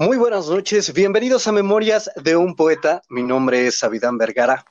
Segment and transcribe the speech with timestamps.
[0.00, 3.02] Muy buenas noches, bienvenidos a Memorias de un Poeta.
[3.10, 4.64] Mi nombre es Abidán Vergara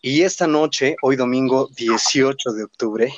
[0.00, 3.12] y esta noche, hoy domingo 18 de octubre,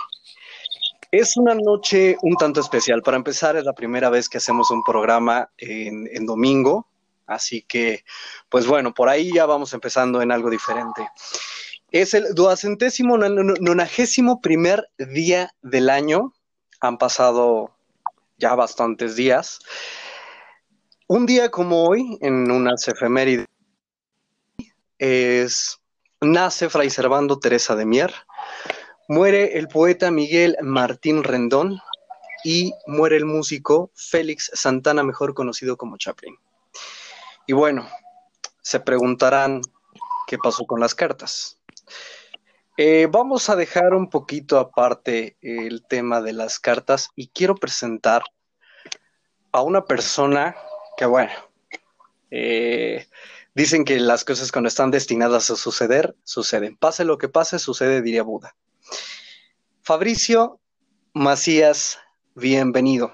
[1.11, 3.03] es una noche un tanto especial.
[3.03, 6.87] Para empezar, es la primera vez que hacemos un programa en, en domingo,
[7.27, 8.03] así que,
[8.49, 11.07] pues bueno, por ahí ya vamos empezando en algo diferente.
[11.91, 16.33] Es el duacentésimo nonagésimo primer día del año.
[16.81, 17.77] Han pasado
[18.39, 19.59] ya bastantes días.
[21.15, 23.47] Un día como hoy, en unas efemérides,
[24.97, 25.79] es,
[26.23, 28.15] nace Fray Servando Teresa de Mier,
[29.09, 31.79] muere el poeta Miguel Martín Rendón
[32.45, 36.35] y muere el músico Félix Santana, mejor conocido como Chaplin.
[37.47, 37.87] Y bueno,
[38.63, 39.61] se preguntarán
[40.27, 41.59] qué pasó con las cartas.
[42.79, 48.23] Eh, vamos a dejar un poquito aparte el tema de las cartas y quiero presentar
[49.53, 50.57] a una persona
[51.07, 51.33] bueno,
[52.31, 53.07] eh,
[53.55, 56.77] dicen que las cosas cuando están destinadas a suceder, suceden.
[56.77, 58.55] Pase lo que pase, sucede, diría Buda.
[59.83, 60.61] Fabricio
[61.15, 61.99] Macías,
[62.35, 63.13] bienvenido.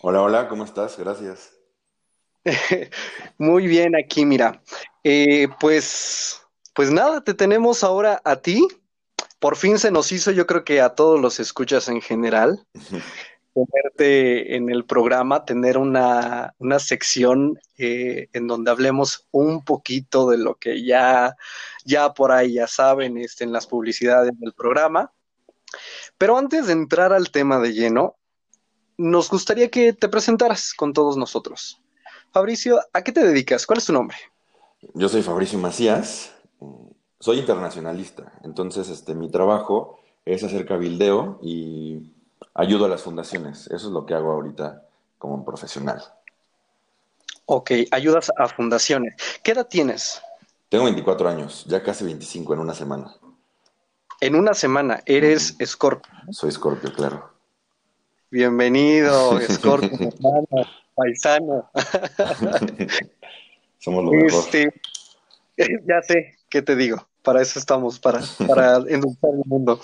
[0.00, 0.98] Hola, hola, ¿cómo estás?
[0.98, 1.52] Gracias.
[3.38, 4.62] Muy bien, aquí, mira.
[5.04, 6.40] Eh, pues,
[6.74, 8.66] pues nada, te tenemos ahora a ti.
[9.38, 12.66] Por fin se nos hizo, yo creo que a todos los escuchas en general.
[13.56, 20.56] tenerte en el programa, tener una, sección eh, en donde hablemos un poquito de lo
[20.56, 21.36] que ya,
[21.84, 25.12] ya por ahí ya saben este, en las publicidades del programa.
[26.18, 28.16] Pero antes de entrar al tema de lleno,
[28.98, 31.82] nos gustaría que te presentaras con todos nosotros.
[32.32, 33.66] Fabricio, ¿a qué te dedicas?
[33.66, 34.16] ¿Cuál es tu nombre?
[34.94, 36.34] Yo soy Fabricio Macías,
[37.18, 42.15] soy internacionalista, entonces este, mi trabajo es hacer cabildeo y
[42.56, 43.66] ayudo a las fundaciones.
[43.66, 44.82] Eso es lo que hago ahorita
[45.18, 46.02] como profesional.
[47.44, 49.14] Ok, ayudas a fundaciones.
[49.42, 50.20] ¿Qué edad tienes?
[50.68, 53.14] Tengo 24 años, ya casi 25 en una semana.
[54.20, 56.12] En una semana, eres Scorpio.
[56.30, 57.30] Soy Scorpio, claro.
[58.30, 61.70] Bienvenido, Scorpio, hermano, paisano.
[63.78, 64.40] Somos lo mejor.
[64.40, 64.72] Este,
[65.86, 67.06] ya sé, ¿qué te digo?
[67.26, 69.80] para eso estamos, para, para endulzar el mundo.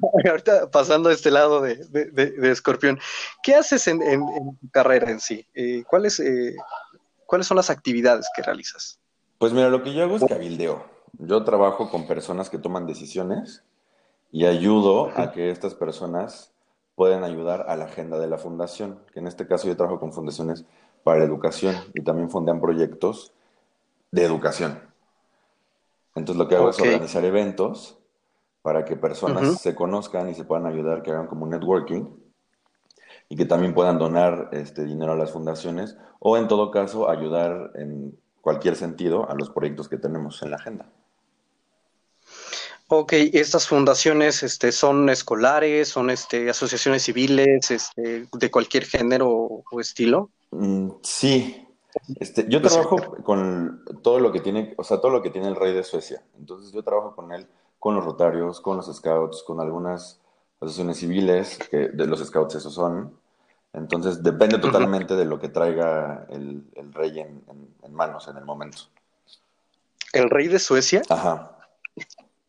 [0.28, 2.98] Ahorita pasando a este lado de, de, Escorpión,
[3.42, 5.46] ¿qué haces en, tu carrera en sí?
[5.54, 6.56] Eh, ¿cuáles, eh,
[7.26, 8.98] ¿Cuáles son las actividades que realizas?
[9.38, 10.84] Pues mira, lo que yo hago es cabildeo.
[11.18, 13.64] Yo trabajo con personas que toman decisiones
[14.32, 16.52] y ayudo a que estas personas
[16.94, 20.12] puedan ayudar a la agenda de la fundación, que en este caso yo trabajo con
[20.12, 20.64] fundaciones
[21.02, 23.32] para educación y también fondean proyectos
[24.10, 24.80] de educación.
[26.14, 27.99] Entonces lo que hago es organizar eventos
[28.62, 32.06] para que personas se conozcan y se puedan ayudar, que hagan como un networking
[33.28, 37.72] y que también puedan donar este dinero a las fundaciones o en todo caso ayudar
[37.74, 40.86] en cualquier sentido a los proyectos que tenemos en la agenda.
[42.88, 49.80] Ok, estas fundaciones este, son escolares, son este, asociaciones civiles, este, de cualquier género o
[49.80, 50.30] estilo.
[50.50, 51.68] Mm, sí,
[52.18, 55.56] este, yo trabajo con todo lo que tiene, o sea, todo lo que tiene el
[55.56, 56.22] rey de Suecia.
[56.38, 57.46] Entonces yo trabajo con él,
[57.80, 60.20] con los rotarios, con los scouts, con algunas
[60.60, 63.18] asociaciones civiles, que de los scouts esos son.
[63.72, 67.42] Entonces depende totalmente de lo que traiga el, rey en,
[67.92, 68.82] manos en el momento.
[70.12, 71.02] ¿El rey de Suecia?
[71.08, 71.56] Ajá.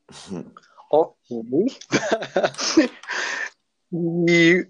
[0.93, 1.15] Oh,
[3.89, 4.65] y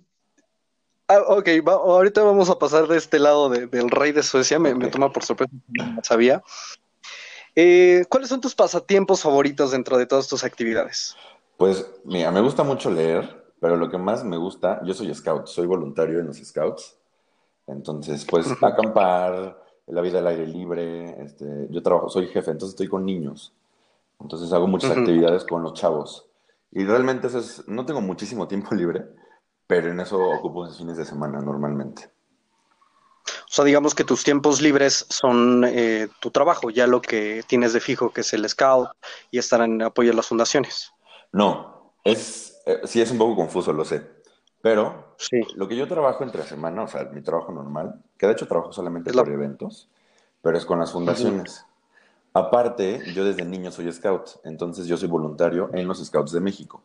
[1.11, 5.11] Ah, ok, ahorita vamos a pasar de este lado del rey de Suecia, me, toma
[5.11, 6.41] por sorpresa, no sabía.
[7.55, 11.15] Eh, ¿Cuáles son tus pasatiempos favoritos dentro de todas tus actividades?
[11.57, 15.47] Pues mira, me gusta mucho leer, pero lo que más me gusta, yo soy scout,
[15.47, 16.97] soy voluntario en los scouts,
[17.67, 22.87] entonces pues acampar, la vida al aire libre, este, yo trabajo, soy jefe, entonces estoy
[22.87, 23.53] con niños,
[24.19, 26.27] entonces hago muchas actividades con los chavos.
[26.71, 29.05] Y realmente eso es, no tengo muchísimo tiempo libre,
[29.67, 32.09] pero en eso ocupo los fines de semana normalmente.
[33.51, 37.73] O sea, digamos que tus tiempos libres son eh, tu trabajo, ya lo que tienes
[37.73, 38.91] de fijo, que es el scout
[39.29, 40.93] y estar en apoyo a las fundaciones.
[41.33, 44.07] No, es, eh, sí es un poco confuso, lo sé.
[44.61, 45.41] Pero sí.
[45.55, 48.71] lo que yo trabajo entre semana, o sea, mi trabajo normal, que de hecho trabajo
[48.71, 49.89] solamente por eventos,
[50.41, 51.65] pero es con las fundaciones.
[52.33, 56.81] Aparte, yo desde niño soy scout, entonces yo soy voluntario en los Scouts de México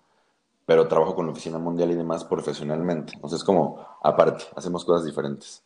[0.67, 3.13] pero trabajo con la Oficina Mundial y demás profesionalmente.
[3.15, 5.63] Entonces, como aparte, hacemos cosas diferentes.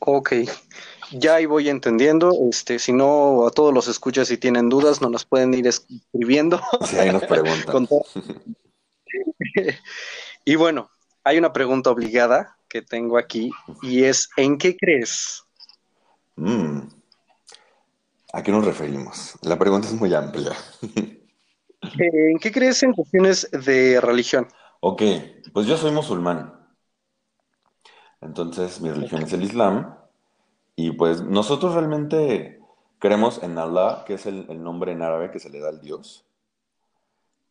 [0.00, 0.32] Ok,
[1.12, 2.32] ya ahí voy entendiendo.
[2.50, 6.60] Este, si no, a todos los escuchas si tienen dudas, no nos pueden ir escribiendo.
[6.86, 7.88] Sí, ahí nos preguntan.
[10.44, 10.90] y bueno,
[11.24, 13.50] hay una pregunta obligada que tengo aquí
[13.82, 15.44] y es ¿en qué crees?
[16.36, 16.80] Mm.
[18.32, 19.34] ¿A qué nos referimos?
[19.42, 20.52] La pregunta es muy amplia.
[22.00, 24.48] Eh, ¿En qué crees en cuestiones de religión?
[24.80, 25.02] Ok,
[25.52, 26.65] pues yo soy musulmán.
[28.26, 29.94] Entonces mi religión es el Islam.
[30.74, 32.60] Y pues nosotros realmente
[32.98, 36.24] creemos en Allah, que es el, nombre en árabe que se le da al Dios.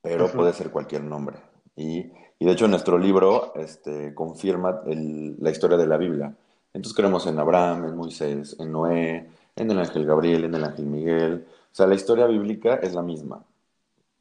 [0.02, 1.38] Pero puede ser cualquier nombre.
[1.76, 6.36] Y, de hecho nuestro libro este, confirma la historia de la Biblia.
[6.74, 10.86] Entonces creemos en Abraham, en Moisés, en Noé, en el ángel Gabriel, en el ángel
[10.86, 11.48] Miguel.
[11.48, 13.44] O sea, la historia bíblica es la misma.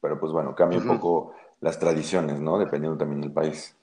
[0.01, 2.57] Pero pues bueno, cambia un poco las tradiciones, ¿no?
[2.57, 3.75] Dependiendo también del país.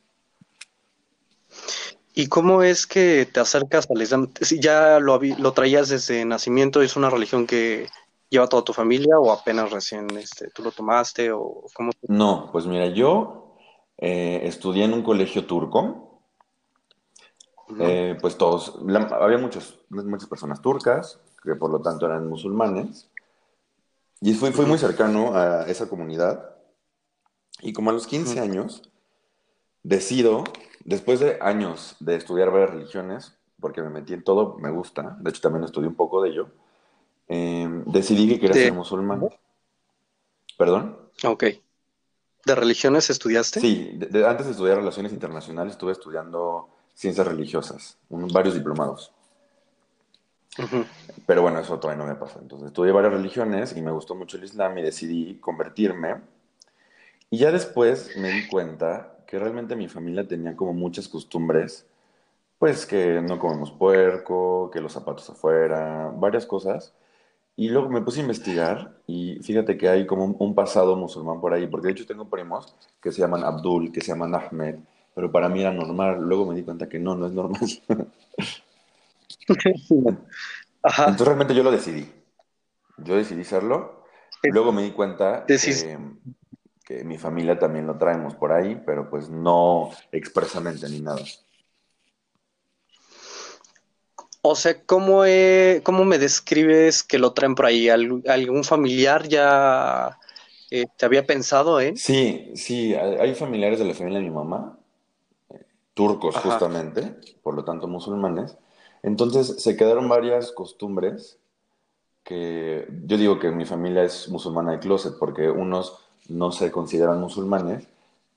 [2.14, 4.30] ¿Y cómo es que te acercas al Islam?
[4.40, 7.88] Si ya lo, lo traías desde nacimiento, ¿es una religión que
[8.28, 11.92] lleva toda tu familia o apenas recién este, tú lo tomaste o cómo?
[12.08, 13.56] No, pues mira, yo
[13.98, 16.08] eh, estudié en un colegio turco.
[17.78, 18.78] Eh, pues todos,
[19.12, 23.08] había muchos, muchas personas turcas, que por lo tanto eran musulmanes,
[24.20, 26.54] y fui, fui muy cercano a esa comunidad,
[27.62, 28.82] y como a los 15 años,
[29.82, 30.44] decido,
[30.84, 35.30] después de años de estudiar varias religiones, porque me metí en todo, me gusta, de
[35.30, 36.48] hecho también estudié un poco de ello,
[37.28, 39.28] em, decidí que quería ser musulmán.
[40.58, 40.98] ¿Perdón?
[41.24, 41.44] Ok.
[42.44, 43.60] ¿De religiones estudiaste?
[43.60, 49.12] Sí, antes de estudiar relaciones internacionales estuve estudiando ciencias religiosas, varios diplomados.
[51.26, 52.38] Pero bueno, eso todavía no me pasó.
[52.40, 56.20] Entonces estudié varias religiones y me gustó mucho el Islam y decidí convertirme.
[57.30, 61.86] Y ya después me di cuenta que realmente mi familia tenía como muchas costumbres,
[62.58, 66.92] pues que no comemos puerco, que los zapatos afuera, varias cosas.
[67.56, 71.54] Y luego me puse a investigar y fíjate que hay como un pasado musulmán por
[71.54, 74.80] ahí, porque de hecho tengo primos que se llaman Abdul, que se llaman Ahmed,
[75.14, 76.20] pero para mí era normal.
[76.20, 77.62] Luego me di cuenta que no, no es normal.
[79.48, 82.06] Entonces realmente yo lo decidí.
[82.98, 84.04] Yo decidí serlo.
[84.42, 85.56] Luego me di cuenta que,
[86.98, 91.22] que, mi familia también lo traemos por ahí, pero pues no expresamente ni nada.
[94.42, 95.22] O sea, ¿cómo,
[95.84, 97.88] ¿cómo me describes que lo traen por ahí?
[97.88, 100.18] ¿Algún familiar ya
[100.70, 101.96] eh, te había pensado en?
[101.96, 104.78] Sí, sí, hay familiares de la familia de mi mamá
[105.94, 108.56] turcos justamente, por lo tanto musulmanes.
[109.02, 111.38] Entonces se quedaron varias costumbres
[112.24, 115.98] que yo digo que mi familia es musulmana de closet porque unos
[116.28, 117.86] no se consideran musulmanes,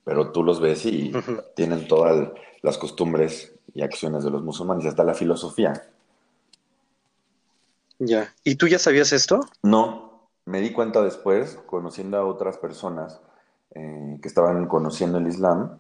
[0.04, 1.12] pero tú los ves y
[1.56, 2.30] tienen todas
[2.62, 5.74] las costumbres y acciones de los musulmanes, hasta la filosofía.
[8.00, 8.34] Ya.
[8.44, 9.42] ¿Y tú ya sabías esto?
[9.64, 13.22] No, me di cuenta después, conociendo a otras personas
[13.74, 15.80] eh, que estaban conociendo el Islam,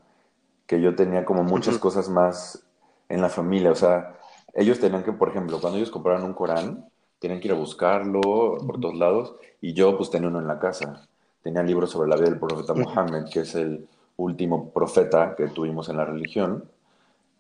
[0.66, 2.63] que yo tenía como muchas cosas más
[3.10, 3.72] en la familia.
[3.72, 4.18] O sea,
[4.54, 8.22] ellos tenían que, por ejemplo, cuando ellos compraron un Corán, tenían que ir a buscarlo
[8.66, 11.07] por todos lados, y yo pues tenía uno en la casa.
[11.45, 13.88] Tenía libros sobre la vida del profeta Mohammed, que es el
[14.18, 16.68] último profeta que tuvimos en la religión.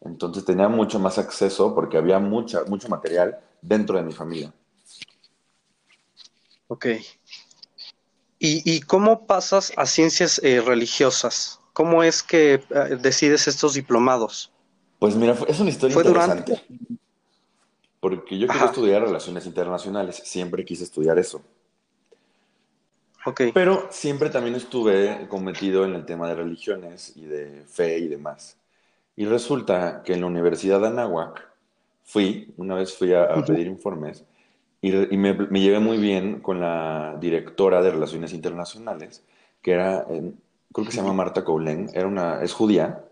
[0.01, 4.53] Entonces tenía mucho más acceso porque había mucha, mucho material dentro de mi familia.
[6.67, 6.85] Ok.
[8.37, 11.59] ¿Y, cómo pasas a ciencias eh, religiosas?
[11.73, 14.51] ¿Cómo es que eh, decides estos diplomados?
[14.99, 16.61] Pues mira, es una historia interesante.
[17.99, 21.41] Porque yo quiero estudiar relaciones internacionales, siempre quise estudiar eso.
[23.25, 23.51] Okay.
[23.51, 28.57] Pero siempre también estuve cometido en el tema de religiones y de fe y demás.
[29.15, 31.47] Y resulta que en la Universidad de Anáhuac
[32.03, 34.23] fui, una vez fui a, pedir informes
[34.81, 39.23] y, me, me, llevé muy bien con la directora de Relaciones Internacionales,
[39.63, 40.05] que era
[40.75, 43.05] creo que se llama Marta Coulen, era una, es judía,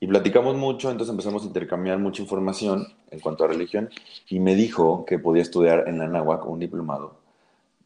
[0.00, 3.90] y platicamos mucho, entonces empezamos a intercambiar mucha información en cuanto a religión,
[4.28, 7.25] y me dijo que podía estudiar en la Anáhuac un diplomado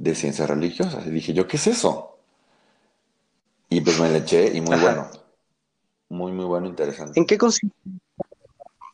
[0.01, 1.07] de ciencias religiosas.
[1.07, 2.17] Y dije yo, ¿qué es eso?
[3.69, 5.09] Y pues me le eché, y muy bueno.
[6.09, 7.21] Muy, muy bueno, interesante.
[7.21, 7.77] ¿En qué consiste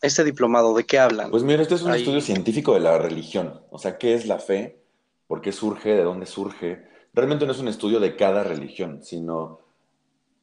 [0.03, 0.75] este diplomado?
[0.75, 1.31] ¿De qué hablan?
[1.31, 3.63] Pues mira, este es un estudio científico de la religión.
[3.71, 4.81] O sea, ¿qué es la fe?
[5.29, 5.91] ¿Por qué surge?
[5.91, 6.85] ¿De dónde surge?
[7.15, 9.61] Realmente no es un estudio de cada religión, sino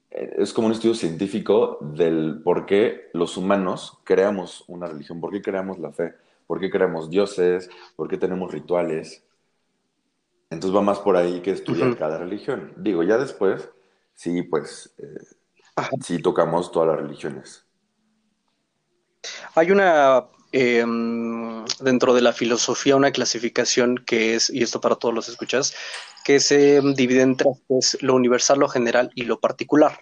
[0.09, 5.41] es como un estudio científico del por qué los humanos creamos una religión, por qué
[5.41, 6.13] creamos la fe,
[6.47, 9.23] por qué creamos dioses, por qué tenemos rituales.
[10.53, 12.73] Entonces va más por ahí que estudiar cada religión.
[12.77, 13.69] Digo, ya después,
[14.13, 17.65] sí, pues, eh, sí tocamos todas las religiones.
[19.55, 25.13] Hay una, em, dentro de la filosofía, una clasificación que es, y esto para todos
[25.15, 25.73] los escuchas,
[26.23, 29.99] que se divide en tres, lo universal, lo general y lo particular.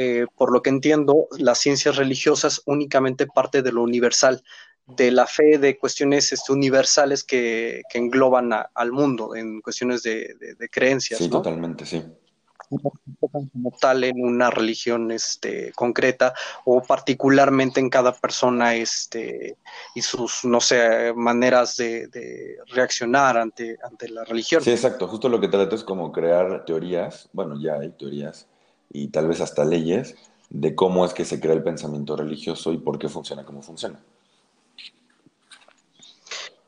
[0.00, 4.44] eh, por lo que entiendo, las ciencias religiosas únicamente parte de lo universal,
[4.96, 11.18] de la fe, de cuestiones este, universales que, engloban al mundo, en cuestiones de, creencias.
[11.18, 12.02] Sí, totalmente, sí
[12.68, 19.56] como tal en una religión este, concreta o particularmente en cada persona este,
[19.94, 24.62] y sus, no sé, maneras de, reaccionar ante, ante la religión.
[24.62, 25.08] Sí, exacto.
[25.08, 28.46] Justo lo que trato es como crear teorías, bueno, ya hay teorías
[28.90, 30.16] y tal vez hasta leyes
[30.50, 34.00] de cómo es que se crea el pensamiento religioso y por qué funciona como funciona.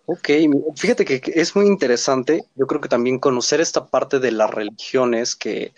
[0.07, 0.29] Ok,
[0.77, 5.37] fíjate que es muy interesante, yo creo que también conocer esta parte de las religiones
[5.37, 5.73] que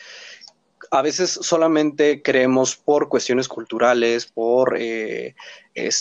[0.91, 5.35] a veces solamente creemos por cuestiones culturales, por, eh,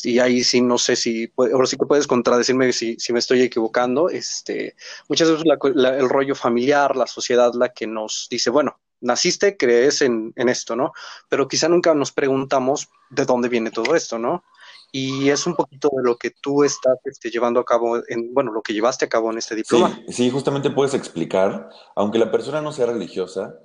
[0.03, 3.41] y ahí sí no sé si, ahora sí que puedes contradecirme si, si me estoy
[3.41, 4.75] equivocando, este,
[5.07, 10.33] muchas veces el rollo familiar, la sociedad la que nos dice, bueno, naciste, crees en,
[10.35, 10.91] en esto, ¿no?
[11.29, 14.43] Pero quizá nunca nos preguntamos de dónde viene todo esto, ¿no?
[14.91, 18.51] Y es un poquito de lo que tú estás este, llevando a cabo, en, bueno,
[18.51, 20.01] lo que llevaste a cabo en este diploma.
[20.07, 23.55] Sí, sí, justamente puedes explicar, aunque la persona no sea religiosa,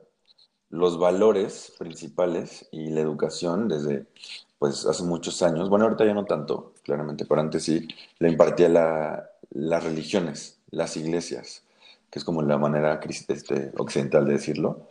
[0.70, 4.06] los valores principales y la educación desde
[4.58, 7.86] pues hace muchos años, bueno, ahorita ya no tanto, claramente, pero antes sí,
[8.18, 11.62] le impartía la, las religiones, las iglesias,
[12.10, 14.86] que es como la manera este, occidental de decirlo.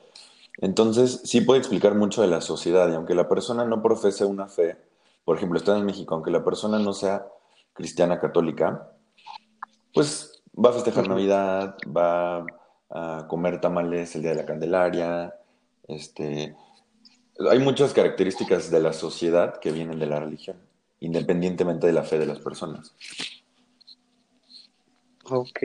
[0.57, 4.47] Entonces, sí puede explicar mucho de la sociedad, y aunque la persona no profese una
[4.47, 4.77] fe,
[5.25, 7.27] por ejemplo, está en México, aunque la persona no sea
[7.73, 8.91] cristiana católica,
[9.93, 12.45] pues va a festejar Navidad, va
[12.89, 15.35] a comer tamales el día de la Candelaria,
[15.87, 16.55] este,
[17.51, 20.57] hay muchas características de la sociedad que vienen de la religión,
[20.99, 22.95] independientemente de la fe de las personas.
[25.25, 25.59] Ok.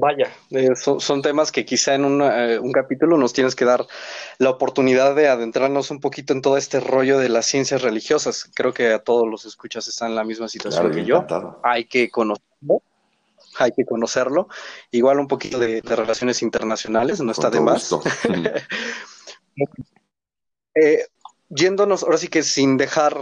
[0.00, 3.86] Vaya, eh, son, temas que quizá en eh, un capítulo nos tienes que dar
[4.38, 8.50] la oportunidad de adentrarnos un poquito en todo este rollo de las ciencias religiosas.
[8.54, 11.24] Creo que a todos los escuchas están en la misma situación que yo.
[11.62, 12.82] Hay que conocerlo,
[13.58, 14.48] hay que conocerlo.
[14.90, 17.90] Igual un poquito de, relaciones internacionales, no está de más.
[20.76, 21.06] Eh,
[21.50, 23.16] yéndonos, ahora sí que sin dejar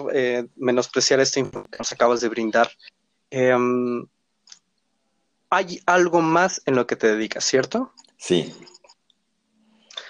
[0.57, 2.71] menospreciar esta información que nos acabas de brindar.
[3.29, 4.07] Em,
[5.53, 7.93] hay algo más en lo que te dedicas, ¿cierto?
[8.17, 8.55] Sí.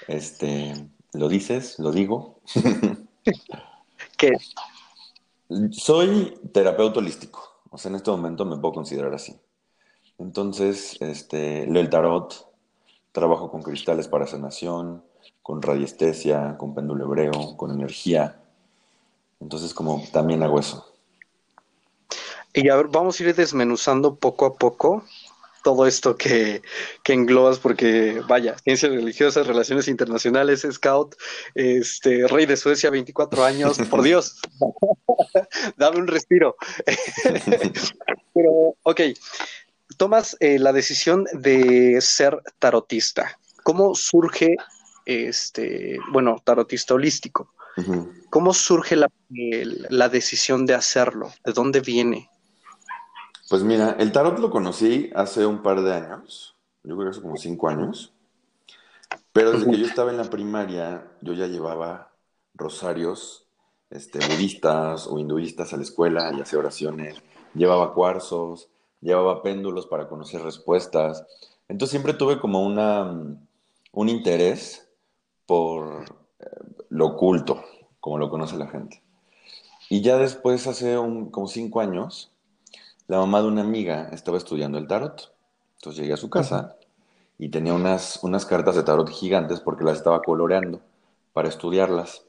[0.06, 0.72] Este,
[1.14, 2.38] lo dices, lo digo.
[4.16, 4.30] ¿Qué?
[5.72, 7.60] Soy terapeuta holístico.
[7.70, 9.36] O sea, en este momento me puedo considerar así.
[10.16, 12.48] Entonces, este, leo el tarot,
[13.10, 15.02] trabajo con cristales para sanación,
[15.42, 18.40] con radiestesia, con péndulo hebreo, con energía.
[19.40, 20.88] Entonces, como también hago eso.
[22.54, 25.02] Y a ver, vamos a ir desmenuzando poco a poco
[25.62, 26.62] todo esto que,
[27.02, 31.14] que, englobas, porque vaya, ciencias religiosas, relaciones internacionales, scout,
[31.54, 34.40] este, rey de Suecia, 24 años, por Dios,
[35.76, 36.56] dame un respiro.
[38.34, 39.00] Pero, ok,
[39.96, 43.38] tomas eh, la decisión de ser tarotista.
[43.62, 44.56] ¿Cómo surge,
[45.06, 47.52] este, bueno, tarotista holístico?
[48.28, 49.08] ¿Cómo surge la,
[49.88, 51.32] la decisión de hacerlo?
[51.42, 52.28] ¿De dónde viene?
[53.52, 57.20] Pues mira, el tarot lo conocí hace un par de años, yo creo que hace
[57.20, 58.14] como cinco años,
[59.34, 62.14] pero desde que yo estaba en la primaria, yo ya llevaba
[62.54, 63.44] rosarios
[63.90, 68.70] este, budistas o hinduistas a la escuela y hacía oraciones, llevaba cuarzos,
[69.02, 71.26] llevaba péndulos para conocer respuestas.
[71.68, 73.36] Entonces siempre tuve como una,
[73.92, 74.88] un interés
[75.44, 76.06] por
[76.38, 76.46] eh,
[76.88, 77.62] lo oculto,
[78.00, 79.02] como lo conoce la gente.
[79.90, 82.31] Y ya después, hace un, como cinco años,
[83.08, 85.34] la mamá de una amiga estaba estudiando el tarot.
[85.76, 86.76] Entonces llegué a su casa
[87.38, 90.80] y tenía unas, unas cartas de tarot gigantes porque las estaba coloreando
[91.32, 92.24] para estudiarlas.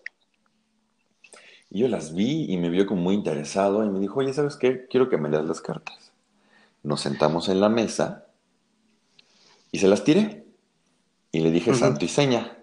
[1.70, 4.58] Y yo las vi y me vio como muy interesado y me dijo, oye, ¿sabes
[4.58, 4.88] qué?
[4.88, 6.12] Quiero que me leas las cartas.
[6.84, 8.28] Nos sentamos en la mesa
[9.72, 10.46] y se las tiré.
[11.32, 12.58] Y le dije santo y seña.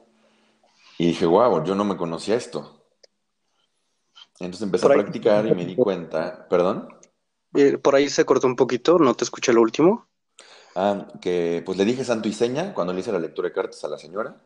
[0.97, 2.85] Y dije, wow, yo no me conocía esto.
[4.38, 6.88] Entonces empecé a practicar y me di cuenta, perdón.
[7.54, 10.07] Eh, por ahí se cortó un poquito, no te escuché lo último.
[10.76, 13.83] Ah, que pues le dije santo y seña cuando le hice la lectura de cartas
[13.85, 14.40] a la señora.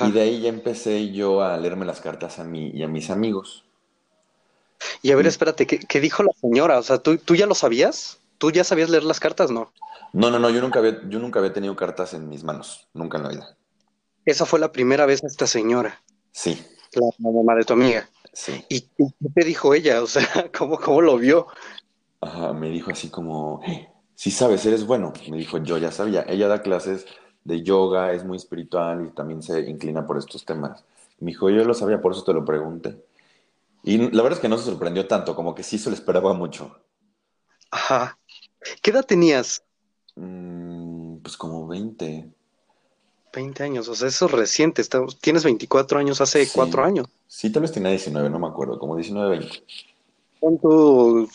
[0.00, 3.10] Y de ahí ya empecé yo a leerme las cartas a mí y a mis
[3.10, 3.64] amigos.
[5.02, 6.78] Y a ver, espérate, ¿qué, dijo la señora?
[6.78, 8.18] O sea, ¿tú, ¿tú ya lo sabías?
[8.38, 9.72] ¿Tú ya sabías leer las cartas, no?
[10.12, 13.18] No, no, no, yo nunca había, yo nunca había tenido cartas en mis manos, nunca
[13.18, 13.56] en la vida.
[14.24, 16.02] Esa fue la primera vez a esta señora.
[16.32, 16.64] Sí.
[16.92, 18.08] La mamá de tu amiga.
[18.68, 20.02] ¿Y qué te dijo ella?
[20.02, 20.26] O sea,
[20.56, 21.46] ¿cómo, cómo lo vio?
[22.20, 23.60] Ajá, me dijo así como,
[24.14, 25.12] si sabes, eres bueno.
[25.30, 26.24] Me dijo, yo ya sabía.
[26.28, 27.06] Ella da clases
[27.44, 30.84] de yoga, es muy espiritual y también se inclina por estos temas.
[31.20, 33.04] Me dijo, yo lo sabía, por eso te lo pregunté.
[33.82, 36.32] Y la verdad es que no se sorprendió tanto, como que sí se lo esperaba
[36.34, 36.76] mucho.
[37.70, 38.18] Ajá.
[38.82, 39.62] ¿Qué edad tenías?
[40.16, 42.28] Mm, pues como 20.
[43.36, 44.82] 20 años, o sea, eso es reciente.
[44.82, 46.52] estamos- tienes 24 años hace Sí.
[46.54, 47.06] 4 años.
[47.28, 49.62] Sí, tal vez tenía 19, no me acuerdo, como 19, 20.
[50.40, 51.28] Pon tú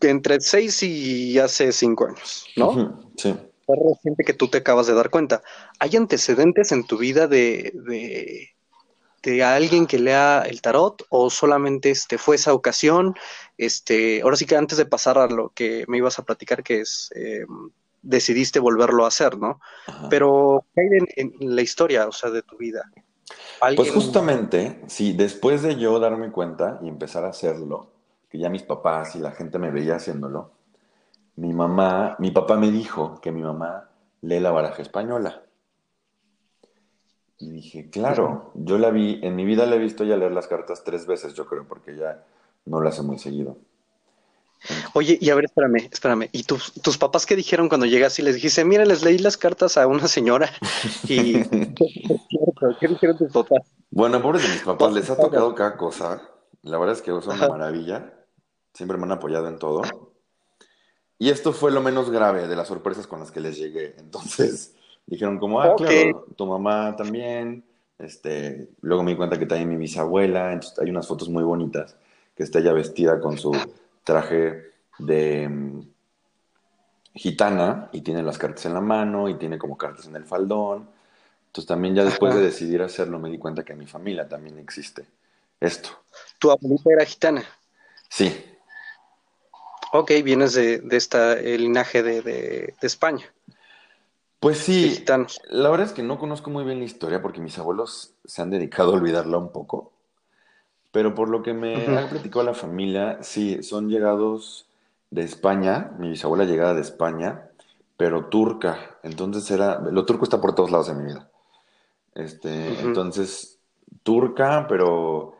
[0.00, 3.00] entre 6 y hace 5 años, ¿no?
[3.16, 3.30] Sí.
[3.30, 5.42] Es reciente que tú te acabas de dar cuenta.
[5.78, 8.48] ¿Hay antecedentes en tu vida de, de,
[9.22, 13.14] de alguien que lea el tarot o solamente este, fue esa ocasión?
[13.58, 16.80] Este, ahora sí que antes de pasar a lo que me ibas a platicar, que
[16.80, 17.44] es eh,
[18.08, 19.60] decidiste volverlo a hacer, ¿no?
[19.86, 20.08] Ajá.
[20.08, 22.82] Pero ¿qué hay en, en la historia, o sea, de tu vida?
[22.94, 23.08] Pues
[23.60, 27.90] ¿Alguien- justamente, sí, después de yo darme cuenta y empezar a hacerlo,
[28.30, 30.52] que ya mis papás y la gente me veía haciéndolo,
[31.36, 33.88] mi mamá, mi papá me dijo que mi mamá
[34.22, 35.42] lee la baraja española.
[37.40, 40.48] Y dije, claro, yo la vi, en mi vida la he visto ya leer las
[40.48, 42.24] cartas tres veces, yo creo, porque ya
[42.64, 43.58] no la hace muy seguido.
[44.94, 46.28] Oye, y a ver, espérame, espérame.
[46.32, 49.36] ¿Y tus, tus papás qué dijeron cuando llegas y les dijiste, mira, les leí las
[49.36, 50.50] cartas a una señora?
[51.08, 51.42] Y
[52.80, 53.62] ¿qué dijeron tus papás?
[53.90, 56.22] Bueno, pobres de mis papás, les ha tocado cada cosa.
[56.62, 58.12] La verdad es que son una maravilla.
[58.74, 59.82] Siempre me han apoyado en todo.
[61.18, 63.94] Y esto fue lo menos grave de las sorpresas con las que les llegué.
[63.98, 64.74] Entonces,
[65.06, 67.64] dijeron como, ah, claro, tu mamá también.
[67.98, 70.52] Este, luego me di cuenta que también mi bisabuela.
[70.52, 71.96] Entonces, hay unas fotos muy bonitas
[72.36, 73.52] que está ella vestida con su
[74.08, 75.80] traje de mm,
[77.14, 80.88] gitana y tiene las cartas en la mano y tiene como cartas en el faldón.
[81.46, 82.40] Entonces también ya después Ajá.
[82.40, 85.06] de decidir hacerlo me di cuenta que en mi familia también existe
[85.60, 85.90] esto.
[86.40, 87.44] Tu abuelita era gitana.
[88.08, 88.32] Sí,
[89.92, 93.32] Ok, vienes de, de esta el linaje de, de- de España,
[94.40, 95.04] pues sí,
[95.50, 98.50] la verdad es que no conozco muy bien la historia porque mis abuelos se han
[98.50, 99.92] dedicado a olvidarla un poco,
[100.92, 101.94] pero por lo que me Ujú.
[101.96, 104.68] ha platicado la familia, sí, son llegados
[105.10, 107.50] de España, mi bisabuela llegada de España,
[107.96, 111.30] pero turca, entonces era, lo turco está por todos lados en mi vida.
[112.14, 113.60] Este, entonces,
[114.02, 115.34] turca, pero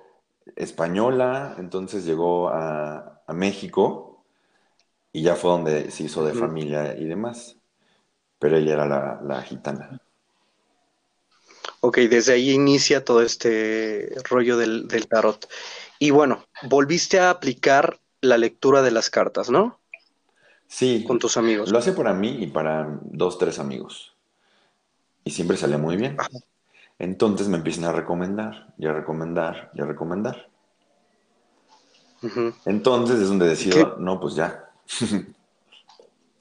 [0.57, 4.25] española, entonces llegó a, a México
[5.13, 7.57] y ya fue donde se hizo de familia y demás.
[8.39, 10.01] Pero ella era la, la gitana.
[11.81, 15.49] Ok, desde ahí inicia todo este rollo del, del tarot.
[15.99, 19.81] Y bueno, volviste a aplicar la lectura de las cartas, ¿no?
[20.67, 21.71] Sí, Con tus amigos.
[21.71, 24.15] lo hace para mí y para dos, tres amigos.
[25.25, 26.17] Y siempre sale muy bien.
[26.99, 30.49] Entonces me empiezan a recomendar, y a recomendar, y a recomendar.
[32.67, 34.71] Entonces es donde decido, no, pues ya.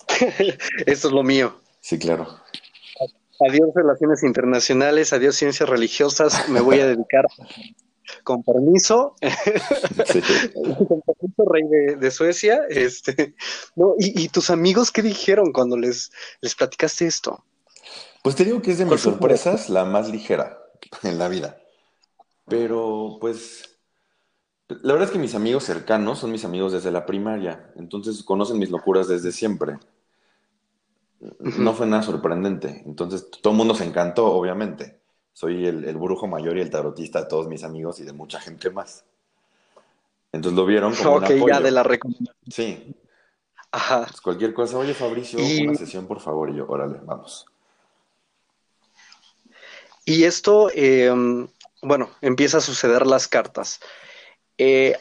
[0.85, 1.55] Esto es lo mío.
[1.79, 2.39] Sí, claro.
[3.39, 7.25] Adiós relaciones internacionales, adiós ciencias religiosas, me voy a dedicar
[8.23, 9.15] con permiso,
[10.05, 10.21] Sí.
[10.53, 12.61] con permiso, rey de, de Suecia.
[12.69, 13.35] Este,
[13.75, 17.43] no, y, y tus amigos qué dijeron cuando les, les platicaste esto?
[18.23, 20.57] Pues te digo que es de ¿Cuál mis fue sorpresas la más ligera
[21.03, 21.57] en la vida.
[22.47, 23.77] Pero pues
[24.67, 28.57] la verdad es que mis amigos cercanos son mis amigos desde la primaria, entonces conocen
[28.57, 29.77] mis locuras desde siempre.
[31.39, 34.99] No fue nada sorprendente, entonces todo el mundo se encantó, obviamente.
[35.33, 38.39] Soy el, el brujo mayor y el tarotista de todos mis amigos y de mucha
[38.39, 39.03] gente más.
[40.31, 42.35] Entonces lo vieron como un Ok, ya de la recomendación.
[42.51, 42.95] Sí,
[43.71, 44.05] Ajá.
[44.07, 44.77] pues cualquier cosa.
[44.77, 46.49] Oye, Fabricio, Y- una sesión, por favor.
[46.49, 47.45] Y yo, órale, vamos.
[50.05, 51.11] Y esto, eh,
[51.81, 53.79] bueno, empieza a suceder las cartas.
[54.57, 54.95] Eh,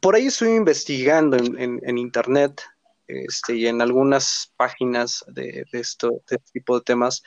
[0.00, 2.62] por ahí estoy investigando en, en- en internet
[3.08, 7.22] este, y en algunas páginas de, de esto, de este tipo de temas,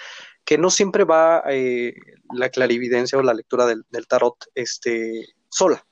[0.45, 1.93] que no siempre va eh,
[2.33, 5.85] la clarividencia o la lectura del, del tarot este, sola.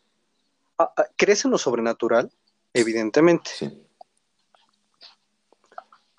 [0.77, 2.31] Ah, ah, ¿Crees en lo sobrenatural?
[2.73, 3.49] Evidentemente.
[3.53, 3.83] Sí.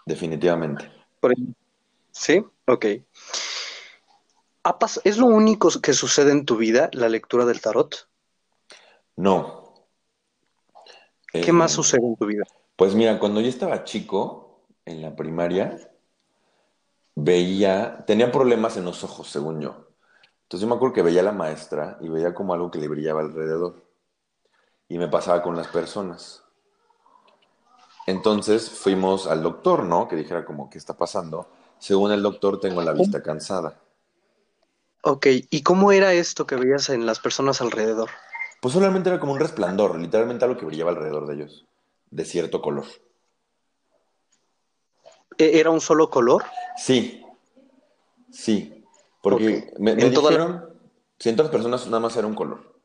[0.06, 0.90] Definitivamente.
[2.10, 2.42] ¿Sí?
[2.66, 2.86] Ok.
[4.64, 8.08] ¿Ha pas- ¿Es lo único que sucede en tu vida, la lectura del tarot?
[9.16, 9.74] No.
[11.32, 12.44] ¿Qué Eh, más sucede en tu vida?
[12.78, 15.90] Pues mira, cuando yo estaba chico, en la primaria,
[17.16, 19.88] veía, tenía problemas en los ojos, según yo.
[20.44, 22.86] Entonces yo me acuerdo que veía a la maestra y veía como algo que le
[22.86, 23.82] brillaba alrededor.
[24.88, 26.44] Y me pasaba con las personas.
[28.06, 30.06] Entonces fuimos al doctor, ¿no?
[30.06, 31.48] Que dijera como, ¿qué está pasando?
[31.80, 33.76] Según el doctor, tengo la vista cansada.
[35.02, 38.08] Ok, ¿y cómo era esto que veías en las personas alrededor?
[38.62, 41.66] Pues solamente era como un resplandor, literalmente algo que brillaba alrededor de ellos,
[42.10, 42.86] de cierto color.
[45.38, 46.44] ¿E- ¿Era un solo color?
[46.76, 47.24] Sí,
[48.30, 48.84] Sí,
[49.22, 50.78] porque me, me dijeron,
[51.24, 52.78] en las personas nada más era un color.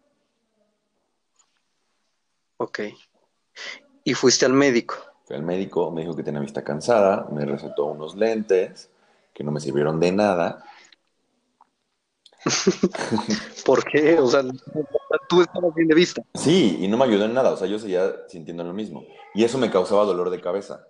[2.58, 2.80] Ok.
[4.04, 4.96] ¿Y fuiste al médico?
[5.26, 8.90] Fui al médico, me dijo que tenía vista cansada, me recetó unos lentes
[9.34, 10.64] que no me sirvieron de nada.
[13.66, 14.20] ¿Por qué?
[14.20, 14.44] O sea,
[15.34, 16.22] tú estabas bien de vista.
[16.34, 19.06] Sí, y no me ayudó en nada, o sea, yo seguía sintiendo lo mismo.
[19.34, 20.88] Y eso me causaba dolor de cabeza.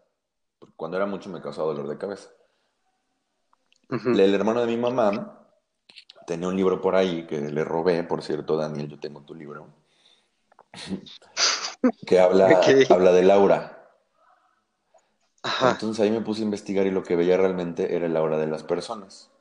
[0.76, 2.30] Cuando era mucho me causaba dolor de cabeza.
[3.90, 5.48] El hermano de mi mamá
[6.26, 9.68] tenía un libro por ahí que le robé, por cierto, Daniel, yo tengo tu libro,
[12.08, 13.84] que habla, habla de Laura.
[15.62, 18.48] Entonces ahí me puse a investigar y lo que veía realmente era el aura de
[18.48, 19.33] las personas.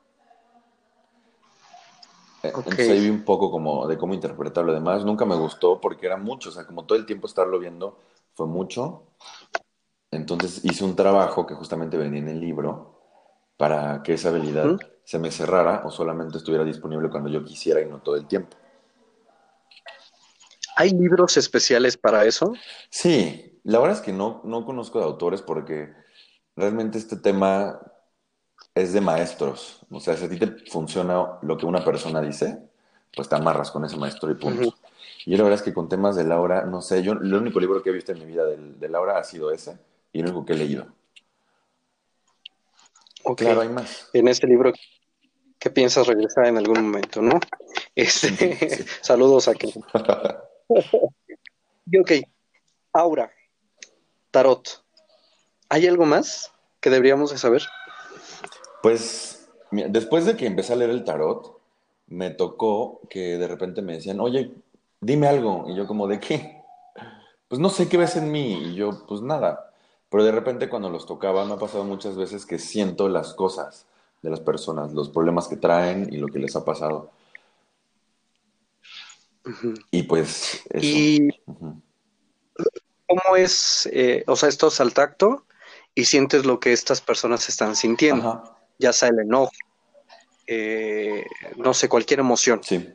[2.42, 4.72] Eh, entonces ahí vi un poco como de cómo interpretarlo.
[4.72, 7.98] Además, nunca me gustó porque era mucho, o sea, como todo el tiempo estarlo viendo
[8.34, 9.04] fue mucho.
[10.10, 13.00] Entonces hice un trabajo que justamente venía en el libro
[13.56, 17.86] para que esa habilidad se me cerrara o solamente estuviera disponible cuando yo quisiera y
[17.86, 18.56] no todo el tiempo.
[20.76, 22.54] ¿Hay libros especiales para eso?
[22.90, 25.92] Sí, la verdad es que no, no conozco de autores porque
[26.56, 27.80] realmente este tema
[28.74, 29.80] es de maestros.
[29.90, 32.58] O sea, si a ti te funciona lo que una persona dice,
[33.14, 34.74] pues te amarras con ese maestro y punto.
[35.24, 37.82] Y la verdad es que con temas de Laura, no sé, yo el único libro
[37.82, 39.78] que he visto en mi vida de, de Laura ha sido ese
[40.12, 40.86] y el único que he leído.
[43.36, 44.08] Claro, hay más.
[44.12, 44.72] En este libro,
[45.58, 47.38] ¿qué piensas regresar en algún momento, no?
[47.94, 49.68] Este, Saludos a que.
[50.68, 52.12] ok,
[52.92, 53.32] Aura,
[54.30, 54.82] Tarot.
[55.68, 57.62] ¿Hay algo más que deberíamos de saber?
[58.82, 61.58] Pues después de que empecé a leer el tarot,
[62.08, 64.52] me tocó que de repente me decían, oye,
[65.00, 65.64] dime algo.
[65.68, 66.62] Y yo como, ¿de qué?
[67.48, 68.52] Pues no sé qué ves en mí.
[68.52, 69.72] Y yo, pues nada.
[70.10, 73.86] Pero de repente cuando los tocaba me ha pasado muchas veces que siento las cosas
[74.20, 77.10] de las personas, los problemas que traen y lo que les ha pasado.
[79.90, 80.86] Y pues eso.
[80.86, 81.30] ¿Y
[83.06, 85.44] cómo es, eh, o sea, esto es al tacto
[85.94, 88.42] y sientes lo que estas personas están sintiendo?
[88.82, 89.52] Ya sea el enojo,
[90.48, 91.24] eh,
[91.56, 92.60] no sé, cualquier emoción.
[92.64, 92.92] Sí.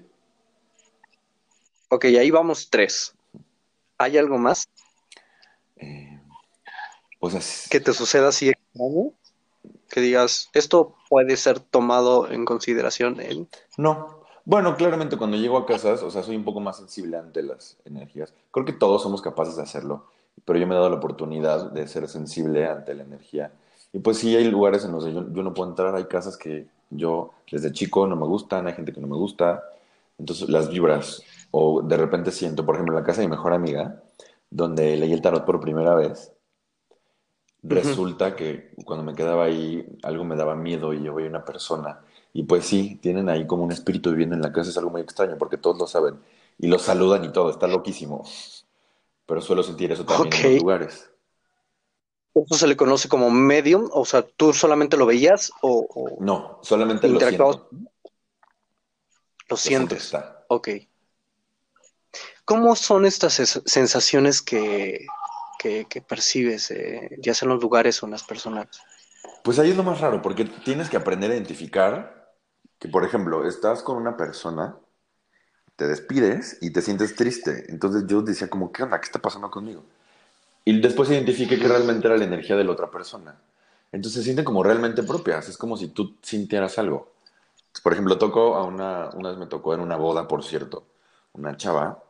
[1.88, 3.16] Ok, ahí vamos tres.
[3.98, 4.68] ¿Hay algo más?
[5.78, 6.20] Eh,
[7.20, 9.14] pues que te suceda así extraño,
[9.90, 13.48] que digas, esto puede ser tomado en consideración en...
[13.78, 14.26] No.
[14.44, 17.78] Bueno, claramente cuando llego a casas, o sea, soy un poco más sensible ante las
[17.86, 18.34] energías.
[18.52, 20.08] Creo que todos somos capaces de hacerlo,
[20.44, 23.54] pero yo me he dado la oportunidad de ser sensible ante la energía.
[23.94, 26.68] Y pues sí, hay lugares en los que yo, no puedo entrar, hay casas que
[26.90, 29.64] yo desde chico no me gustan, hay gente que no me gusta.
[30.18, 33.54] Entonces las vibras, o de repente siento, por ejemplo, en la casa de mi mejor
[33.54, 34.02] amiga,
[34.50, 36.32] donde leí el tarot por primera vez,
[37.64, 42.00] Resulta que cuando me quedaba ahí, algo me daba miedo y yo veía una persona.
[42.34, 45.02] Y pues sí, tienen ahí como un espíritu viviendo en la casa, es algo muy
[45.02, 46.16] extraño porque todos lo saben.
[46.60, 48.24] Y lo saludan y todo, está loquísimo.
[49.26, 51.10] Pero suelo sentir eso también en los lugares.
[52.46, 53.90] ¿Eso se le conoce como medium?
[53.92, 56.18] O sea, ¿tú solamente lo veías o...?
[56.20, 57.70] no, solamente lo siento.
[59.50, 60.14] Lo, sientes.
[60.50, 60.70] Ok.
[62.44, 65.06] ¿Cómo son estas sensaciones que,
[65.60, 68.68] que, percibes, eh, ya sea en los lugares o en las personas?
[69.44, 72.34] Pues ahí es lo más raro, porque tienes que aprender a identificar
[72.80, 74.78] que, por ejemplo, estás con una persona,
[75.76, 77.66] te despides y te sientes triste.
[77.70, 79.00] Entonces yo decía como, ¿qué onda?
[79.00, 79.84] ¿Qué está pasando conmigo?
[80.68, 83.36] Y después identifique que realmente era la energía de la otra persona.
[83.92, 85.48] Entonces se sienten como realmente propias.
[85.48, 87.12] Es como si tú sintieras algo.
[87.84, 90.84] Por ejemplo, toco a una, una vez me tocó en una boda, por cierto,
[91.34, 92.04] una chava,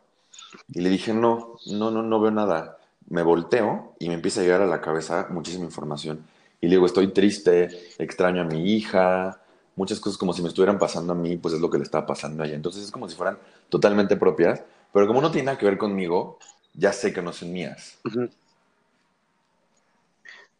[0.69, 2.77] y le dije, no, no, no, no veo nada
[3.09, 6.25] me volteo y me empieza a llegar a la cabeza muchísima información.
[6.59, 9.39] Y le digo, estoy triste, extraño a mi hija,
[9.75, 12.05] muchas cosas como si me estuvieran pasando a mí, pues es lo que le estaba
[12.05, 12.55] pasando a ella.
[12.55, 13.37] Entonces es como si fueran
[13.69, 16.39] totalmente propias, pero como no tiene nada que ver conmigo,
[16.73, 17.97] ya sé que no son mías.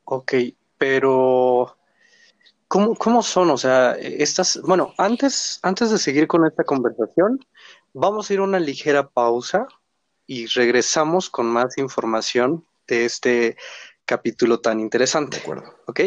[0.10, 0.34] Ok,
[0.78, 1.78] pero
[2.70, 3.50] ¿cómo, ¿cómo, son?
[3.50, 7.46] O sea, estas, bueno, antes, antes de seguir con esta conversación,
[7.92, 9.68] vamos a ir a una ligera pausa
[10.26, 13.58] y regresamos con más información de este
[14.06, 15.38] capítulo tan interesante.
[15.38, 15.76] De acuerdo.
[15.88, 16.00] ¿Ok?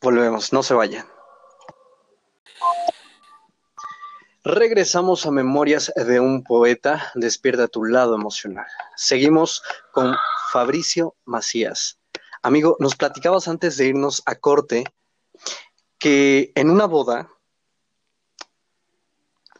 [0.00, 1.06] Volvemos, no se vayan.
[4.44, 8.66] Regresamos a Memorias de un poeta, despierta tu lado emocional.
[8.96, 10.16] Seguimos con
[10.50, 11.97] Fabricio Macías.
[12.42, 14.84] Amigo, nos platicabas antes de irnos a corte
[15.98, 17.30] que en una boda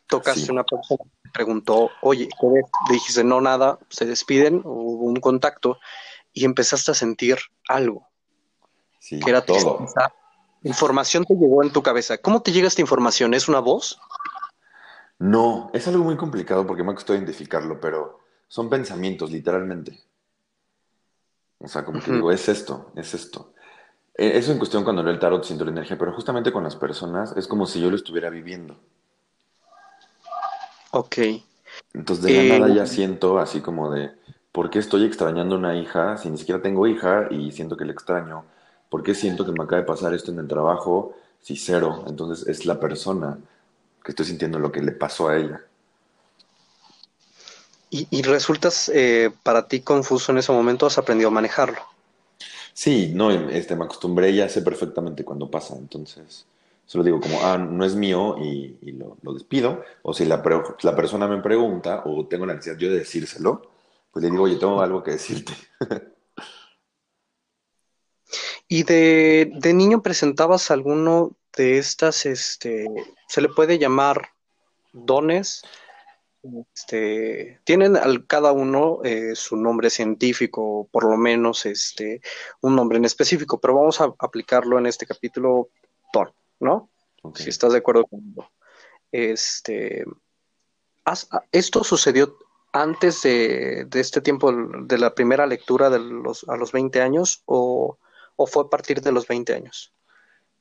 [0.06, 2.28] tocaste una persona preguntó, oye,
[2.90, 5.78] dijiste, no, nada, se despiden, hubo un contacto
[6.32, 7.38] y empezaste a sentir
[7.68, 8.08] algo.
[8.98, 9.86] Sí, que era todo.
[10.62, 12.18] información te llegó en tu cabeza?
[12.18, 13.34] ¿Cómo te llega esta información?
[13.34, 14.00] ¿Es una voz?
[15.18, 20.07] No, es algo muy complicado porque me ha costado identificarlo, pero son pensamientos, literalmente.
[21.60, 23.52] O sea, como que digo, es esto, es esto.
[24.14, 26.76] E, eso en cuestión cuando leo el tarot siento la energía, pero justamente con las
[26.76, 28.76] personas es como si yo lo estuviera viviendo.
[30.90, 31.18] Ok.
[31.94, 34.10] Entonces de la nada ya eh, siento así como de,
[34.52, 37.84] ¿por qué estoy extrañando a una hija si ni siquiera tengo hija y siento que
[37.84, 38.44] la extraño?
[38.88, 42.04] ¿Por qué siento que me acaba de pasar esto en el trabajo si cero?
[42.06, 43.38] Entonces es la persona
[44.02, 45.60] que estoy sintiendo lo que le pasó a ella.
[47.90, 50.86] ¿Y, resultas eh, para ti confuso en ese momento?
[50.86, 51.78] ¿Has aprendido a manejarlo?
[52.74, 56.46] Sí, no, este, me acostumbré, ya sé perfectamente cuando pasa, entonces
[56.88, 60.42] solo digo como, ah, no es mío y, lo, despido, o si la,
[60.82, 63.70] la, persona me pregunta o tengo la necesidad yo de decírselo,
[64.10, 65.52] pues le digo, oye, tengo algo que decirte.
[68.68, 72.86] ¿Y de, de niño presentabas alguno de estas, este,
[73.28, 74.30] se le puede llamar
[74.92, 75.62] dones?
[76.42, 82.20] Este, tienen al, cada uno eh, su nombre científico, por lo menos este,
[82.60, 85.70] un nombre en específico, pero vamos a aplicarlo en este capítulo,
[86.60, 86.90] ¿no?
[87.34, 88.50] Si estás de acuerdo conmigo.
[89.10, 90.04] Este,
[91.52, 92.38] ¿Esto sucedió
[92.72, 97.98] antes de, este tiempo, de la primera lectura de los, a los 20 años o,
[98.36, 99.92] o fue a partir de los 20 años?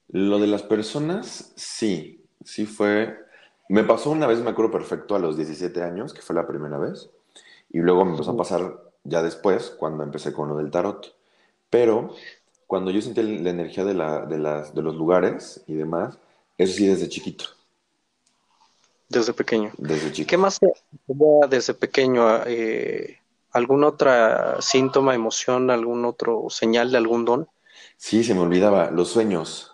[0.10, 3.27] Lo de las personas, sí, sí fue
[3.70, 6.78] me pasó una vez, me acuerdo perfecto, a los 17 años, que fue la primera
[6.78, 7.10] vez,
[7.70, 11.16] y luego me empezó a pasar ya después, cuando empecé con lo del tarot.
[11.70, 12.14] Pero
[12.66, 16.18] cuando yo sentí la energía de, la, de, las, de los lugares y demás,
[16.58, 17.46] eso sí desde chiquito.
[19.10, 19.72] Desde pequeño.
[19.78, 20.30] Desde chiquito.
[20.30, 20.60] ¿Qué más
[21.50, 22.46] desde pequeño?
[22.46, 23.20] Eh,
[23.52, 27.48] ¿Algún otro síntoma, emoción, algún otro señal de algún don?
[27.96, 28.92] Sí, se me olvidaba.
[28.92, 29.74] Los sueños.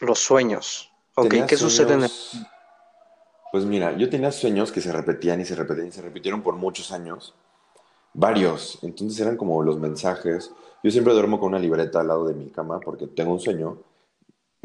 [0.00, 0.92] Los sueños.
[1.16, 2.10] Ok, ¿qué sucede en el...
[3.50, 6.56] Pues mira, yo tenía sueños que se repetían y se repetían y se repitieron por
[6.56, 7.34] muchos años.
[8.12, 8.78] Varios.
[8.82, 10.52] Entonces eran como los mensajes.
[10.82, 13.78] Yo siempre duermo con una libreta al lado de mi cama porque tengo un sueño.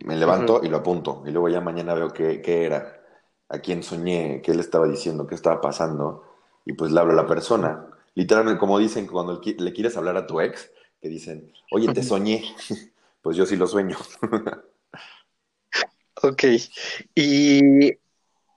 [0.04, 1.24] Me levanto y lo apunto.
[1.26, 3.02] Y luego ya mañana veo qué, qué, era,
[3.48, 6.26] a quién soñé, qué le estaba diciendo, qué estaba pasando.
[6.66, 7.88] Y pues le hablo a la persona.
[8.14, 10.70] Literalmente, como dicen cuando le quieres hablar a tu ex,
[11.02, 12.44] que dicen, oye, te soñé.
[13.22, 13.96] pues yo sí lo sueño.
[16.24, 16.44] Ok.
[17.16, 17.98] Y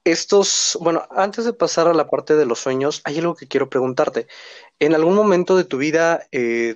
[0.05, 3.71] estos, bueno, antes de pasar a la parte de los sueños, hay algo que quiero
[3.71, 4.27] preguntarte.
[4.79, 6.75] ¿En algún momento de tu vida eh,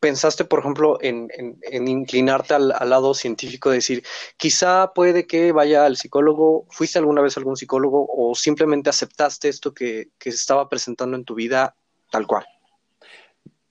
[0.00, 1.28] pensaste, por ejemplo, en,
[1.72, 4.04] inclinarte al, lado científico, decir,
[4.36, 9.48] quizá puede que vaya al psicólogo, fuiste alguna vez a algún psicólogo o simplemente aceptaste
[9.48, 11.76] esto que, se estaba presentando en tu vida
[12.10, 12.46] tal cual?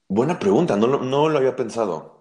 [0.08, 2.16] Buena pregunta, no, no lo había pensado.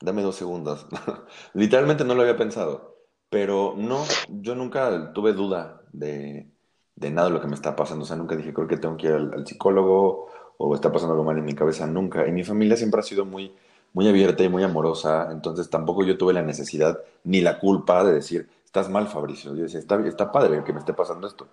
[0.00, 0.86] Dame dos segundos.
[1.54, 2.99] Literalmente no lo había pensado.
[3.30, 6.48] Pero no, yo nunca tuve duda de,
[6.96, 8.02] nada de lo que me está pasando.
[8.02, 11.24] O sea, nunca dije, creo que tengo que ir al, psicólogo o está pasando algo
[11.24, 11.86] mal en mi cabeza.
[11.86, 12.26] Nunca.
[12.26, 13.54] Y mi familia siempre ha sido muy,
[13.92, 15.28] muy abierta y muy amorosa.
[15.30, 19.54] Entonces tampoco yo tuve la necesidad ni la culpa de decir, estás mal, Fabricio.
[19.54, 21.46] Yo decía, está, está padre que me esté pasando esto.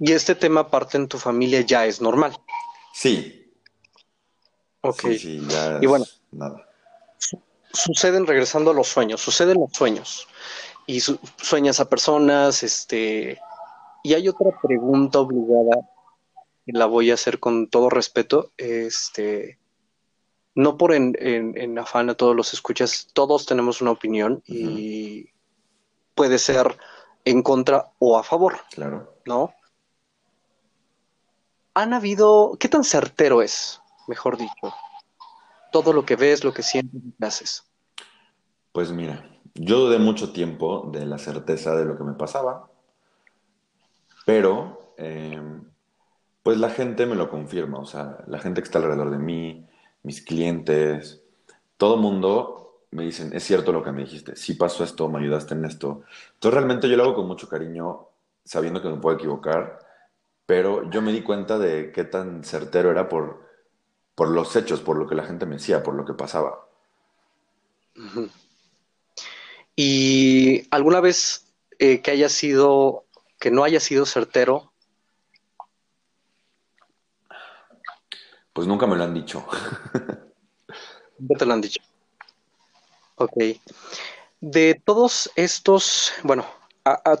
[0.00, 2.36] ¿Y este tema aparte en tu familia ya es normal?
[2.92, 3.54] Sí.
[4.80, 5.00] Ok.
[5.00, 6.66] Sí, sí, ya y bueno, nada.
[7.72, 10.26] Suceden regresando a los sueños, suceden los sueños.
[10.86, 13.38] Y sueñas a personas, este,
[14.02, 15.88] y hay otra pregunta obligada
[16.66, 19.58] y la voy a hacer con todo respeto, este,
[20.54, 25.30] no por en, en, afán a todos los escuchas, todos tenemos una opinión y
[26.14, 26.76] puede ser
[27.24, 29.54] en contra o a favor, claro, ¿no?
[31.74, 34.74] Han habido, ¿qué tan certero es, mejor dicho,
[35.70, 37.64] todo lo que ves, lo que sientes y haces?
[38.72, 42.68] Pues mira, yo dudé mucho tiempo de la certeza de lo que me pasaba,
[44.24, 45.64] pero em,
[46.42, 49.66] pues la gente me lo confirma, o sea, la gente que está alrededor de mí,
[50.02, 51.22] mis clientes,
[51.76, 52.60] todo mundo
[52.92, 56.02] me dicen, es cierto lo que me dijiste, sí pasó esto, me ayudaste en esto.
[56.34, 58.08] Entonces realmente yo lo hago con mucho cariño,
[58.44, 59.78] sabiendo que me puedo equivocar,
[60.46, 63.49] pero yo me di cuenta de qué tan certero era por,
[64.20, 66.68] por los hechos, por lo que la gente me decía, por lo que pasaba.
[69.74, 71.46] Y alguna vez
[71.78, 73.06] eh, que haya sido,
[73.38, 74.74] que no haya sido certero.
[78.52, 79.46] Pues nunca me lo han dicho.
[81.26, 81.80] ¿Qué te lo han dicho?
[83.14, 83.38] Ok.
[84.38, 86.44] De todos estos, bueno,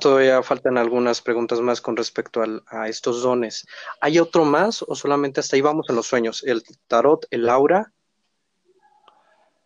[0.00, 3.66] todavía faltan algunas preguntas más con respecto a estos dones.
[4.00, 6.42] ¿Hay otro más o solamente hasta ahí vamos en los sueños?
[6.44, 7.92] ¿El tarot, el aura?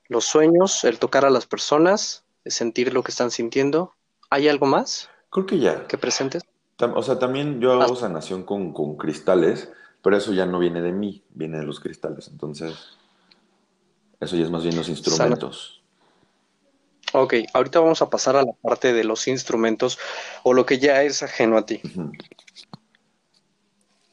[0.09, 3.95] los sueños, el tocar a las personas, el sentir lo que están sintiendo.
[4.29, 5.87] ¿Hay algo más Creo que ya.
[5.87, 6.43] que presentes?
[6.79, 7.85] O sea, también yo Ah.
[7.85, 11.81] hago sanación con, con cristales, pero eso ya no viene de mí, viene de los
[11.81, 12.29] cristales.
[12.29, 12.75] Entonces,
[14.21, 15.83] eso ya es más bien los instrumentos.
[17.17, 20.01] Ok, ahorita vamos a pasar a la parte de los instrumentos
[20.43, 21.81] o lo que ya es ajeno a ti.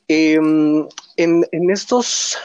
[0.07, 0.87] Em,
[1.17, 2.37] en, en estos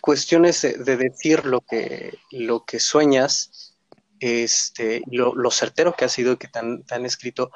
[0.00, 3.76] cuestiones de, de decir lo que, lo que sueñas,
[4.18, 7.50] este, lo, lo certero que ha sido que te han, te han escrito,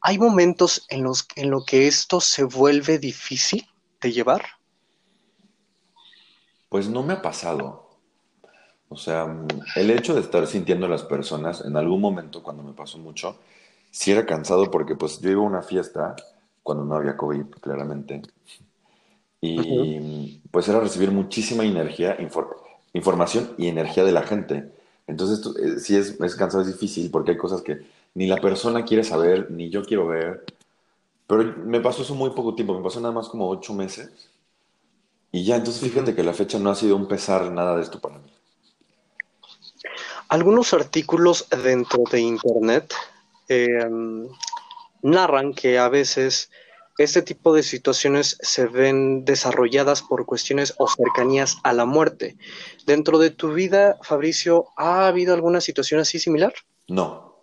[0.00, 3.68] ¿hay momentos en los en lo que esto se vuelve difícil
[4.00, 4.44] de llevar?
[6.68, 7.89] Pues no me ha pasado.
[8.90, 9.26] O sea,
[9.74, 13.38] el hecho de estar sintiendo a las personas, en algún momento cuando me pasó mucho,
[13.90, 16.14] sí era cansado porque pues yo iba a una fiesta
[16.62, 18.22] cuando no había COVID, claramente.
[19.40, 22.56] Y pues era recibir muchísima energía, infor-
[22.92, 24.70] información y energía de la gente.
[25.06, 27.78] Entonces, eh, sí es, es cansado, es difícil porque hay cosas que
[28.14, 30.44] ni la persona quiere saber, ni yo quiero ver.
[31.28, 34.30] Pero me pasó eso muy poco tiempo, me pasó nada más como ocho meses.
[35.32, 38.00] Y ya, entonces fíjate que la fecha no ha sido un pesar nada de esto
[38.00, 38.30] para mí.
[40.30, 42.94] Algunos artículos dentro de Internet
[43.48, 44.28] em,
[45.02, 46.50] narran que a veces
[46.98, 52.36] este tipo de situaciones se ven desarrolladas por cuestiones o cercanías a la muerte.
[52.86, 56.52] Dentro de tu vida, Fabricio, ¿ha habido alguna situación así similar?
[56.88, 57.34] No,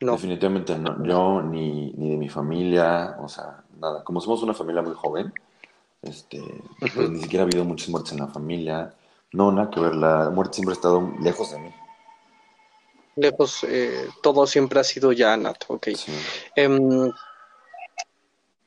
[0.00, 0.12] No.
[0.12, 1.04] definitivamente no.
[1.04, 4.02] Yo ni, ni de mi familia, o sea, nada.
[4.02, 5.32] Como somos una familia muy joven,
[6.02, 6.42] este,
[6.94, 8.92] pues ni siquiera ha habido muchas muertes en la familia.
[9.34, 11.70] No, nada que ver, la muerte siempre ha estado lejos de mí.
[13.16, 15.66] Lejos, eh, todo siempre ha sido ya nato.
[15.70, 15.88] Ok.
[15.96, 16.12] Sí.
[16.54, 17.10] Em,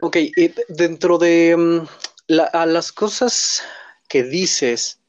[0.01, 1.85] ok, y dentro de
[2.27, 3.63] la- a las cosas
[4.09, 4.99] que dices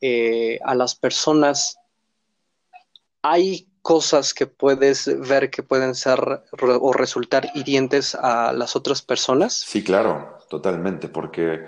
[0.00, 1.76] eh, a las personas,
[3.22, 9.00] hay cosas que puedes ver que pueden ser re- o resultar hirientes a las otras
[9.00, 9.54] personas.
[9.54, 11.60] Sí, claro, totalmente, porque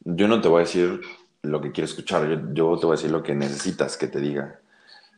[0.00, 1.00] yo no te voy a decir
[1.44, 4.20] lo que quiero escuchar, yo, yo te voy a decir lo que necesitas que te
[4.20, 4.60] diga.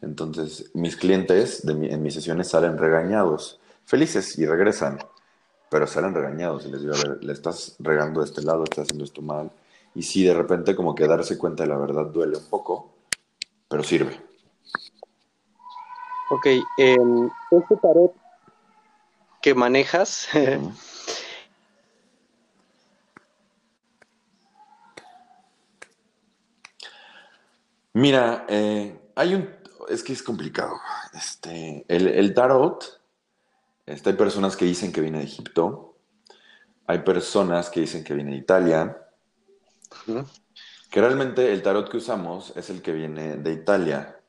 [0.03, 4.99] Entonces, mis clientes de mi- en mis sesiones salen regañados, felices y regresan,
[5.71, 8.85] pero salen regañados y les digo, a ver, le estás regando de este lado, estás
[8.85, 9.51] haciendo esto mal.
[9.95, 12.93] Y sí, de repente como que darse cuenta de la verdad duele un poco,
[13.69, 14.21] pero sirve.
[16.31, 18.13] Ok, em, este tarot
[19.43, 20.29] que manejas.
[27.97, 29.49] Mira, eh, hay un...
[29.89, 30.75] Es que es complicado.
[31.15, 33.01] Este, el, el tarot,
[33.87, 35.97] este, hay personas que dicen que viene de Egipto,
[36.87, 38.99] hay personas que dicen que viene de Italia,
[40.91, 44.21] que realmente el tarot que usamos es el que viene de Italia.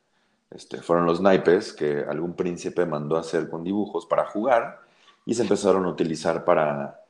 [0.50, 4.80] Este, fueron los naipes que algún príncipe mandó a hacer con dibujos para jugar
[5.26, 7.02] y se empezaron a utilizar para,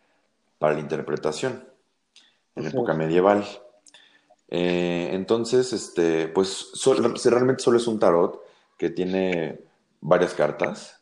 [0.58, 1.64] para la interpretación
[2.56, 3.46] en época medieval.
[4.50, 6.72] Eh, entonces, este, pues
[7.26, 8.42] realmente solo es un tarot
[8.78, 9.60] que tiene
[10.02, 11.02] varias cartas.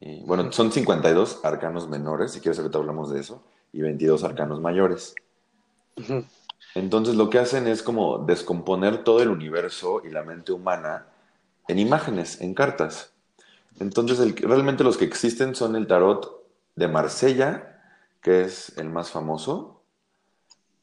[0.00, 4.60] Y, bueno, son 52 arcanos menores, si quieres ahorita hablamos de eso, y 22 arcanos
[4.60, 5.14] mayores.
[6.74, 11.06] Entonces lo que hacen es como descomponer todo el universo y la mente humana
[11.68, 13.12] en imágenes, en cartas.
[13.80, 16.44] Entonces el- realmente los que existen son el tarot
[16.76, 17.82] de Marsella,
[18.22, 19.81] que es el más famoso,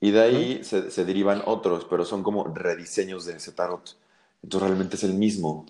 [0.01, 3.97] y de ahí se, se derivan otros, pero son como rediseños de ese tarot.
[4.41, 5.65] Entonces realmente es el mismo.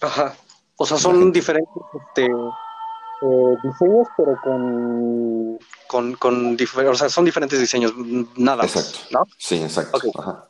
[0.00, 0.34] Ajá.
[0.76, 6.56] O sea, son diferentes este, eh, diseños, pero con, con, con
[6.88, 7.92] o sea, son diferentes diseños,
[8.36, 8.98] nada más, Exacto.
[9.12, 9.26] ¿no?
[9.38, 10.00] Sí, exacto.
[10.18, 10.48] Ajá.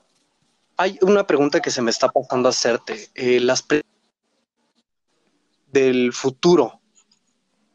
[0.79, 3.11] Hay una pregunta que se me está pasando a hacerte.
[3.15, 3.67] Eh, las
[5.71, 6.81] del futuro,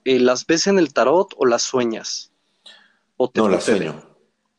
[0.04, 2.32] eh, ¿las ves en el tarot o las sueñas?
[3.18, 3.78] ¿O te No, la sucede?
[3.78, 4.07] sueño.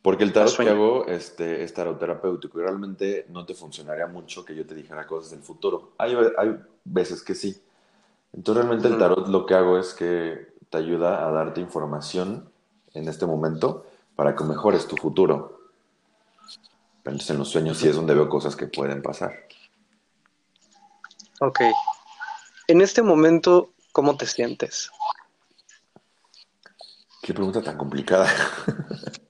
[0.02, 4.44] Porque el tarot que hago este, es tarot terapéutico y realmente no te funcionaría mucho
[4.44, 5.92] que yo te dijera cosas del futuro.
[5.98, 7.60] Hay, hay veces que sí.
[8.32, 9.00] Entonces realmente el Ujú.
[9.00, 12.50] tarot lo que hago es que te ayuda a darte información
[12.94, 15.58] en este momento para que mejores tu futuro.
[17.02, 19.32] Pero entonces en los sueños sí es donde veo cosas que pueden pasar.
[21.40, 21.60] Ok.
[22.68, 24.90] En este momento, ¿cómo te sientes?
[27.22, 28.28] Qué pregunta tan complicada.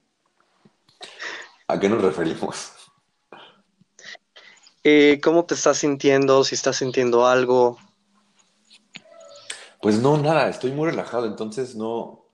[1.68, 2.72] ¿A qué nos referimos?
[4.84, 6.42] Eh, ¿cómo te estás sintiendo?
[6.42, 7.78] Si estás sintiendo algo.
[9.82, 12.24] Pues no, nada, estoy muy relajado, entonces no,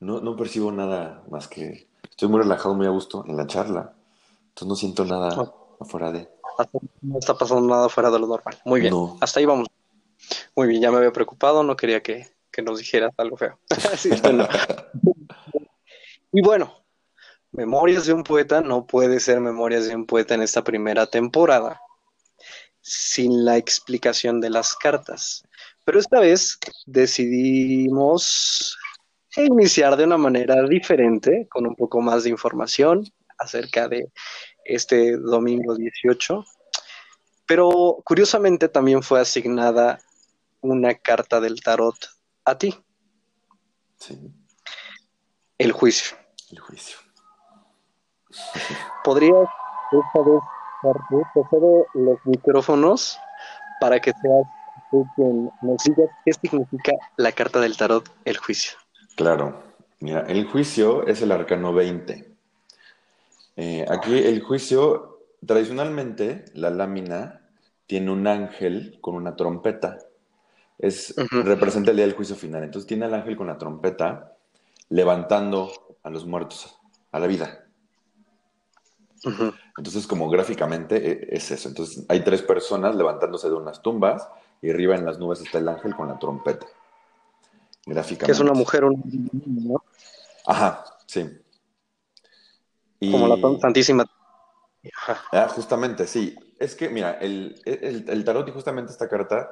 [0.00, 3.94] no, no percibo nada más que estoy muy relajado, muy a gusto en la charla.
[4.48, 5.30] Entonces no siento nada
[5.78, 5.80] Oh.
[5.80, 6.28] afuera de.
[7.02, 8.58] no está pasando nada fuera de lo normal.
[8.64, 9.68] Muy bien, hasta ahí vamos.
[10.56, 13.58] Muy bien, ya me había preocupado, no quería que, nos dijeras algo feo.
[16.32, 16.72] y bueno,
[17.56, 21.80] Memorias de un poeta no puede ser Memorias de un poeta en esta primera temporada
[22.82, 25.42] sin la explicación de las cartas.
[25.82, 28.76] Pero esta vez decidimos
[29.36, 33.04] iniciar de una manera diferente, con un poco más de información
[33.38, 34.12] acerca de
[34.66, 36.44] este domingo 18.
[37.46, 39.98] Pero curiosamente también fue asignada
[40.60, 41.96] una carta del tarot
[42.44, 42.76] a ti.
[43.98, 44.30] Sí.
[45.56, 46.18] El juicio.
[46.50, 47.05] El juicio.
[49.04, 49.48] ¿Podrías
[49.92, 50.42] esta vez
[51.94, 53.18] los micrófonos
[53.80, 54.46] para que seas
[54.90, 58.76] tú quien nos digas qué significa la carta del tarot, el juicio?
[59.16, 59.62] Claro.
[60.00, 62.36] Mira, el juicio es el arcano 20.
[63.56, 67.40] Eh, aquí el juicio, tradicionalmente, la lámina
[67.86, 69.98] tiene un ángel con una trompeta.
[70.78, 72.62] Es, Representa el día del juicio final.
[72.62, 74.36] Entonces tiene al ángel con la trompeta
[74.90, 75.72] levantando
[76.02, 76.78] a los muertos
[77.10, 77.65] a la vida.
[79.76, 81.68] Entonces, como gráficamente e, es eso.
[81.68, 84.28] Entonces, hay tres personas levantándose de unas tumbas
[84.62, 86.66] y arriba en las nubes está el ángel con la trompeta.
[87.84, 88.26] Gráficamente.
[88.26, 89.82] Que es una mujer, un ¿no?
[90.46, 91.28] Ajá, sí.
[93.00, 94.04] Como la Santísima.
[95.32, 96.36] Ah, justamente, sí.
[96.58, 99.50] Es que, mira, el, el, tarot y justamente esta carta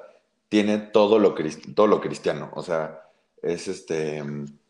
[0.49, 1.35] tiene todo lo,
[1.75, 2.51] todo lo cristiano.
[2.55, 3.03] O sea,
[3.43, 4.23] es este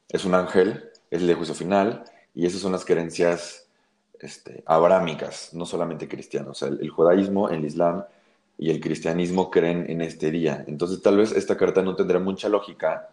[0.09, 3.64] es un ángel, es el de juicio final, y esas son las creencias
[4.25, 6.62] este, abrámicas, no solamente cristianos.
[6.62, 8.05] O sea, el, judaísmo, el islam
[8.59, 10.64] y el cristianismo creen en este día.
[10.66, 13.11] Entonces, tal vez esta carta no tendrá mucha lógica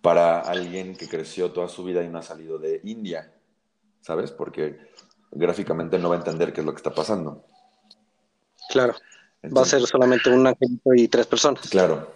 [0.00, 3.30] para alguien que creció toda su vida y no ha salido de India.
[4.04, 4.30] ¿sabes?
[4.30, 4.78] Porque
[5.30, 7.44] gráficamente no va a entender qué es lo que está pasando.
[8.68, 8.94] Claro.
[9.44, 11.68] va a ser solamente un angelito y tres personas.
[11.70, 12.12] Claro.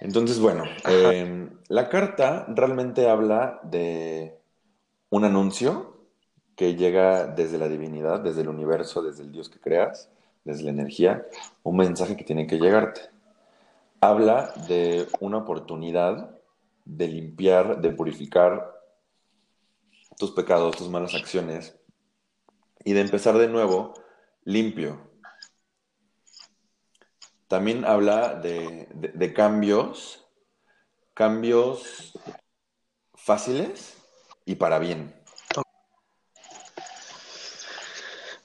[0.00, 4.38] Entonces, bueno, em, la carta realmente habla de
[5.10, 5.95] un anuncio
[6.56, 10.10] que llega desde la divinidad, desde el universo, desde el Dios que creas,
[10.44, 11.26] desde la energía,
[11.62, 13.02] un mensaje que tiene que llegarte.
[14.00, 16.38] Habla de una oportunidad
[16.84, 18.72] de limpiar, de purificar
[20.16, 21.76] tus pecados, tus malas acciones
[22.84, 23.94] y de empezar de nuevo
[24.44, 25.10] limpio.
[27.48, 30.24] También habla de, cambios,
[31.12, 32.18] cambios
[33.14, 33.96] fáciles
[34.44, 35.15] y para bien.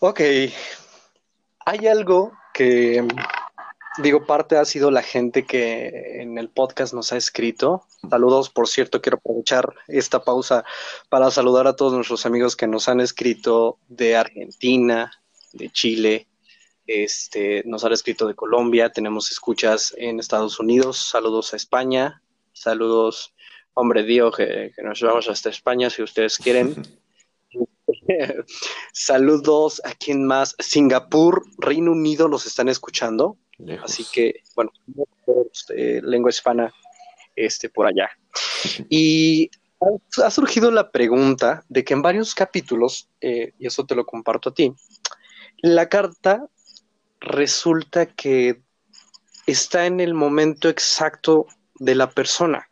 [0.04, 0.20] Ok,
[1.64, 3.08] hay algo que
[4.02, 7.84] digo, parte ha sido la gente que en el podcast nos ha escrito.
[8.10, 10.66] Saludos, por cierto, quiero aprovechar esta pausa
[11.10, 15.12] para saludar a todos nuestros amigos que nos han escrito de Argentina,
[15.54, 16.28] de Chile,
[16.88, 22.24] este, nos han escrito de Colombia, tenemos escuchas en Estados Unidos, saludos a España,
[22.54, 23.36] saludos,
[23.76, 26.74] hombre Dios, que, que nos llevamos hasta España si ustedes quieren.
[28.94, 30.56] Saludos a quien más.
[30.60, 33.38] Singapur, Reino Unido los están escuchando.
[33.84, 34.72] Así que, bueno,
[35.76, 36.74] eh, lengua hispana
[37.36, 38.10] este, por allá.
[38.90, 39.50] Y
[40.24, 44.50] ha, surgido la pregunta de que en varios capítulos, eh, y eso te lo comparto
[44.50, 44.74] a ti,
[45.58, 46.48] la carta
[47.20, 48.62] resulta que
[49.48, 52.70] está en el momento exacto de la persona.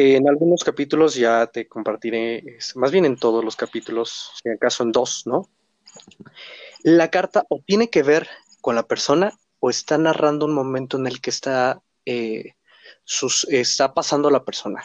[0.00, 4.92] En algunos capítulos ya te compartiré, más bien en todos los capítulos, si acaso en
[4.92, 5.48] dos, ¿no?
[6.82, 8.28] La carta o tiene que ver
[8.60, 12.54] con la persona o está narrando un momento en el que está, eh,
[13.48, 14.84] está pasando la persona.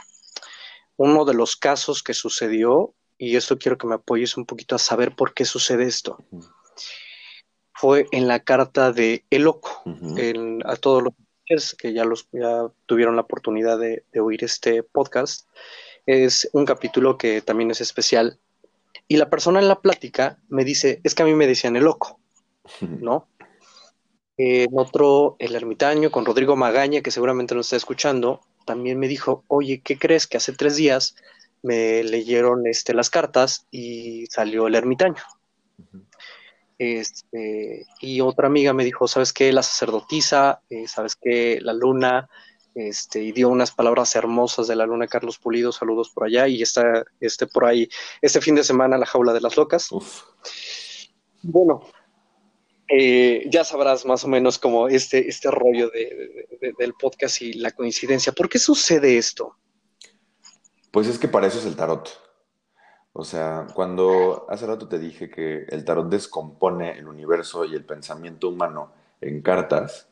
[0.98, 4.80] Uno de los casos que sucedió, y esto quiero que me apoyes un poquito a
[4.80, 6.26] saber por qué sucede esto,
[7.74, 9.84] fue en la carta de El Loco,
[10.66, 11.14] a todos los
[11.78, 15.48] que ya, los, ya tuvieron la oportunidad de, de oír este podcast.
[16.06, 18.40] Es un capítulo que también es especial.
[19.08, 21.84] Y la persona en la plática me dice, es que a mí me decían el
[21.84, 22.20] loco,
[22.82, 23.28] ¿no?
[24.38, 29.44] en otro, El Ermitaño, con Rodrigo Magaña, que seguramente nos está escuchando, también me dijo,
[29.48, 30.28] oye, ¿qué crees?
[30.28, 31.16] Que hace tres días
[31.62, 35.24] me leyeron este, las cartas y salió El Ermitaño.
[36.78, 39.54] Este, y otra amiga me dijo, ¿sabes qué?
[39.54, 41.60] La sacerdotisa, eh, ¿sabes qué?
[41.62, 42.30] La luna,
[42.74, 46.62] este, y dio unas palabras hermosas de la luna Carlos Pulido, saludos por allá, y
[46.62, 47.88] está este, por ahí,
[48.22, 49.90] este fin de semana, La Jaula de las Locas.
[51.42, 51.82] Bueno,
[52.90, 58.34] eh, ya sabrás más o menos como este, este rollo del podcast y la coincidencia.
[58.34, 59.56] ¿Por qué sucede esto?
[60.92, 62.25] Pues es que para eso es el tarot.
[63.18, 67.86] O sea, cuando hace rato te dije que el tarot descompone el universo y el
[67.86, 68.92] pensamiento humano
[69.22, 70.10] en cartas,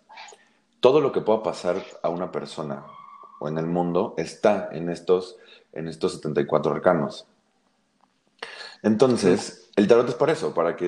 [0.80, 2.86] todo lo que pueda pasar a una persona
[3.40, 5.36] o en el mundo está en estos,
[5.74, 7.28] en estos 74 arcanos.
[8.84, 10.86] Entonces, el tarot es para eso, para que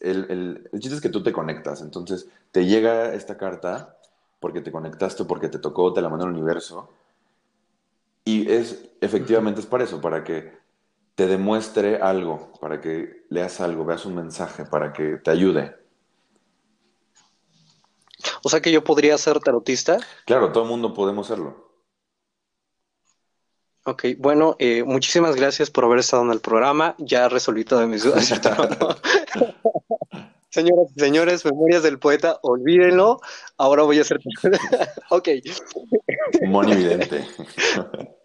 [0.00, 1.82] el, el, el, chiste es que tú te conectas.
[1.82, 3.96] Entonces, te llega esta carta
[4.38, 6.88] porque te conectaste, porque te tocó, te la mandó el universo.
[8.24, 10.61] Y es, efectivamente, es para eso, para que
[11.22, 15.72] te demuestre algo, para que leas algo, veas un mensaje, para que te ayude.
[18.42, 19.98] O sea que yo podría ser tarotista.
[20.26, 21.70] Claro, todo el mundo podemos serlo.
[23.84, 26.96] Ok, bueno, eh, muchísimas gracias por haber estado en el programa.
[26.98, 28.28] Ya resolví todas mis dudas.
[30.50, 33.20] Señoras y señores, Memorias del Poeta, olvídenlo.
[33.58, 34.18] Ahora voy a hacer.
[35.10, 35.28] ok.
[36.48, 37.24] Monividente.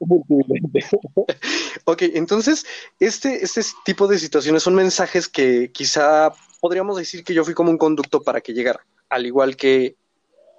[1.84, 2.64] ok, entonces,
[2.98, 7.70] este, este tipo de situaciones son mensajes que quizá podríamos decir que yo fui como
[7.70, 9.96] un conducto para que llegara, al igual que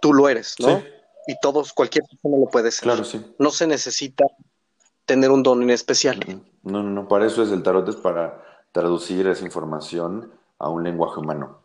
[0.01, 0.79] tú lo eres, ¿no?
[0.79, 0.85] Sí.
[1.27, 2.83] Y todos, cualquier persona lo puede ser.
[2.83, 3.23] Claro, sí.
[3.39, 4.25] No se necesita
[5.05, 6.19] tener un don en especial.
[6.63, 10.83] No, no, no, para eso es el tarot, es para traducir esa información a un
[10.83, 11.61] lenguaje humano.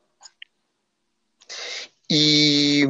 [2.09, 2.85] Y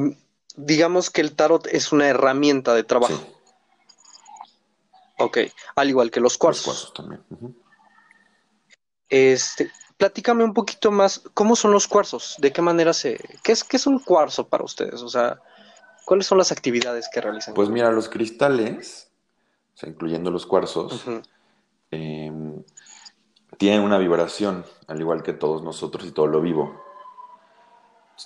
[0.57, 3.15] digamos que el tarot es una herramienta de trabajo.
[3.15, 3.36] Sí.
[5.19, 5.39] Ok,
[5.77, 6.67] al igual que los cuarzos.
[6.67, 7.23] Los cuarzos también.
[7.31, 7.55] Uh -huh.
[9.09, 12.35] Este, platícame un poquito más, ¿cómo son los cuarzos?
[12.39, 13.19] ¿De qué manera se...
[13.43, 15.01] ¿Qué es, qué es un cuarzo para ustedes?
[15.03, 15.41] O sea,
[16.05, 17.55] ¿cuáles son las actividades que realizan?
[17.55, 19.11] Pues mira, los cristales,
[19.75, 21.23] o sea, incluyendo los cuarzos, uh -huh.
[21.93, 22.33] eh,
[23.59, 26.83] tienen una vibración, al igual que todos nosotros y todo lo vivo.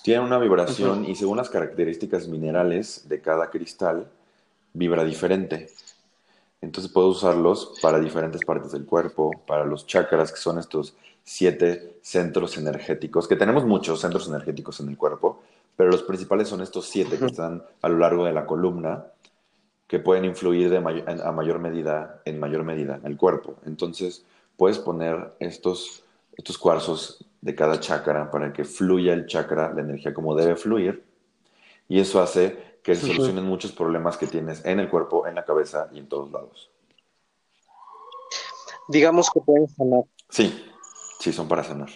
[0.03, 1.09] Tienen una vibración uh -huh.
[1.09, 4.09] y según las características minerales de cada cristal,
[4.73, 5.69] vibra diferente.
[6.61, 11.97] Entonces puedo usarlos para diferentes partes del cuerpo, para los chakras, que son estos siete
[12.01, 15.41] centros energéticos, que tenemos muchos centros energéticos en el cuerpo,
[15.75, 19.05] pero los principales son estos siete que están a lo largo de la columna,
[19.87, 23.55] que pueden influir de may a mayor medida, en mayor medida, en el cuerpo.
[23.65, 24.23] Entonces
[24.55, 26.03] puedes poner estos,
[26.37, 31.03] estos cuarzos de cada chakra para que fluya el chakra, la energía como debe fluir,
[31.89, 35.45] y eso hace que se solucionen muchos problemas que tienes en el cuerpo, en la
[35.45, 36.71] cabeza y en todos lados.
[38.87, 40.03] Digamos que pueden sanar.
[40.29, 40.65] Sí,
[41.19, 41.89] sí, son para sanar.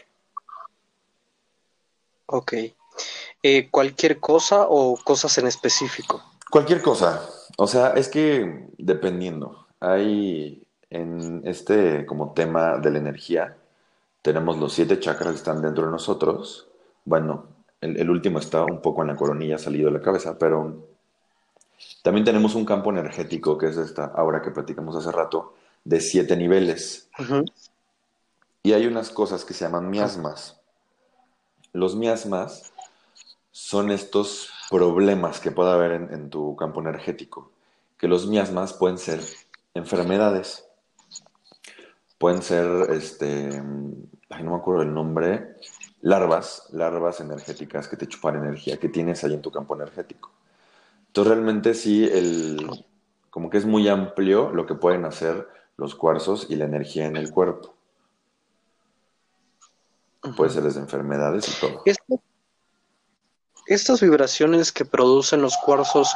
[2.28, 2.54] Ok.
[3.44, 6.24] Eh, ¿Cualquier cosa o cosas en específico?
[6.50, 7.28] Cualquier cosa.
[7.58, 9.68] O sea, es que dependiendo.
[9.80, 13.58] Hay en este como tema de la energía,
[14.22, 16.68] tenemos los siete chakras que están dentro de nosotros.
[17.04, 17.55] Bueno,
[17.86, 20.88] el, el, último está un poco en la coronilla, salido de la cabeza, pero
[22.02, 26.36] también tenemos un campo energético, que es esta aura que platicamos hace rato, de siete
[26.36, 27.10] niveles.
[27.18, 27.52] Uh -huh.
[28.64, 30.60] Y hay unas cosas que se llaman miasmas.
[31.74, 32.74] Los miasmas
[33.52, 37.52] son estos problemas que puede haber en, en tu campo energético,
[37.98, 39.22] que los miasmas pueden ser
[39.74, 40.66] enfermedades,
[42.18, 43.50] pueden ser, este,
[44.30, 45.58] ay, no me acuerdo el nombre,
[46.06, 50.32] larvas, larvas energéticas que te chupan energía que tienes ahí en tu campo energético.
[51.08, 52.86] Entonces realmente sí, el,
[53.32, 55.48] como que es muy amplio lo que pueden hacer
[55.78, 57.76] los cuarzos y la energía en el cuerpo.
[60.38, 61.82] Puede ser desde enfermedades y todo.
[63.66, 66.16] Estas vibraciones que producen los cuarzos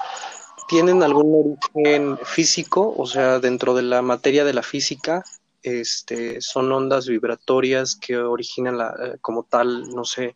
[0.67, 5.23] tienen algún origen físico, o sea, dentro de la materia de la física,
[5.63, 10.35] este, son ondas vibratorias que originan la, eh, como tal, no sé,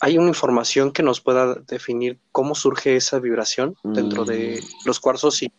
[0.00, 4.26] ¿hay una información que nos pueda definir cómo surge esa vibración dentro mm.
[4.26, 5.42] de los cuarzos?
[5.42, 5.52] Y...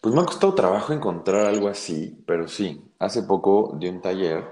[0.00, 4.44] Pues me ha costado trabajo encontrar algo así, pero sí, hace poco di un taller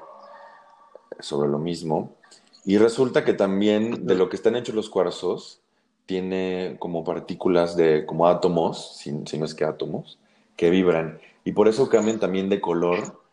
[1.21, 2.17] sobre lo mismo
[2.65, 5.61] y resulta que también de lo que están hechos los cuarzos
[6.07, 10.19] tiene como partículas de como átomos, si, si no es que átomos,
[10.57, 13.24] que vibran y por eso cambian también de color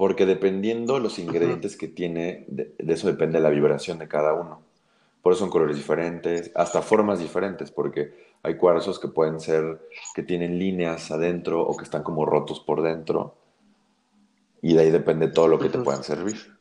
[0.00, 4.62] porque dependiendo los ingredientes que tiene, de, de, eso depende la vibración de cada uno.
[5.20, 10.22] Por eso son colores diferentes, hasta formas diferentes, porque hay cuarzos que pueden ser, que
[10.22, 13.36] tienen líneas adentro o que están como rotos por dentro,
[14.62, 16.58] y de ahí depende todo lo que te puedan servir.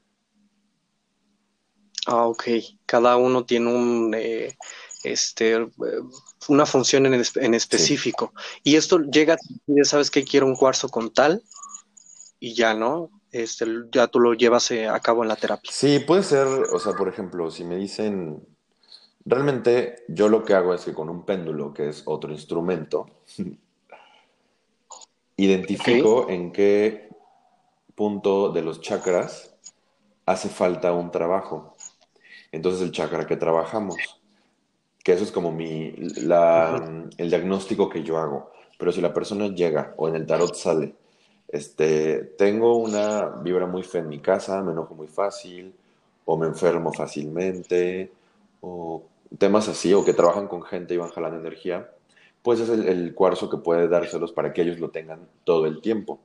[2.08, 2.44] Ah, ok.
[2.86, 4.58] Cada uno tiene un, eh,
[5.06, 5.66] este,
[6.50, 8.34] una función en, en específico.
[8.36, 8.72] Sí.
[8.72, 11.42] Y esto llega, ya sabes que quiero un cuarzo con tal,
[12.42, 13.10] y ya, ¿no?
[13.32, 15.72] Este, ya tú lo llevas eh, a cabo en la terapia.
[15.74, 18.46] Sí, puede ser, o sea, por ejemplo, si me dicen,
[19.26, 23.08] realmente yo lo que hago es que con un péndulo, que es otro instrumento,
[25.38, 26.36] identifico okay.
[26.36, 27.10] en qué
[27.96, 29.56] punto de los chakras
[30.26, 31.76] hace falta un trabajo.
[32.52, 33.98] Entonces el chakra que trabajamos,
[35.04, 35.94] que eso es como mi,
[37.18, 38.52] el diagnóstico que yo hago.
[38.78, 40.96] Pero si la persona llega o en el tarot sale,
[41.52, 45.74] este, tengo una vibra muy fea en mi casa, me enojo muy fácil,
[46.26, 48.12] o me enfermo fácilmente,
[48.62, 49.04] o
[49.38, 51.90] temas así, o que trabajan con gente y van jalando energía,
[52.44, 56.20] pues es el, cuarzo que puede dárselos para que ellos lo tengan todo el tiempo.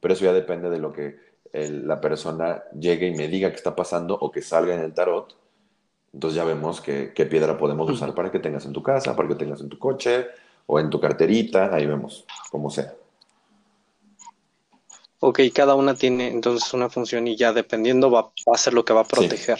[0.00, 1.16] Pero eso ya depende de lo que
[1.52, 5.36] la persona llegue y me diga que está pasando o que salga en el tarot.
[6.12, 9.34] Entonces ya vemos qué piedra podemos usar para que tengas en tu casa, para que
[9.36, 10.26] tengas en tu coche
[10.66, 12.94] o en tu carterita, ahí vemos, como sea.
[15.20, 18.92] Ok, cada una tiene entonces una función y ya dependiendo va, a ser lo que
[18.92, 19.58] va a proteger.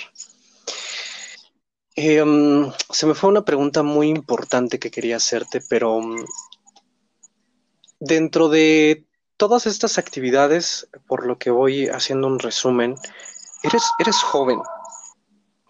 [1.96, 6.24] Em, se me fue una pregunta muy importante que quería hacerte, pero mm,
[7.98, 9.04] dentro de
[9.36, 12.94] todas estas actividades, por lo que voy haciendo un resumen,
[13.64, 14.60] eres, eres joven,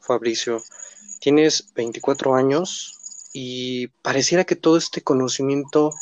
[0.01, 0.63] Fabricio,
[1.19, 2.99] tienes 24 años
[3.33, 5.95] y pareciera que todo este conocimiento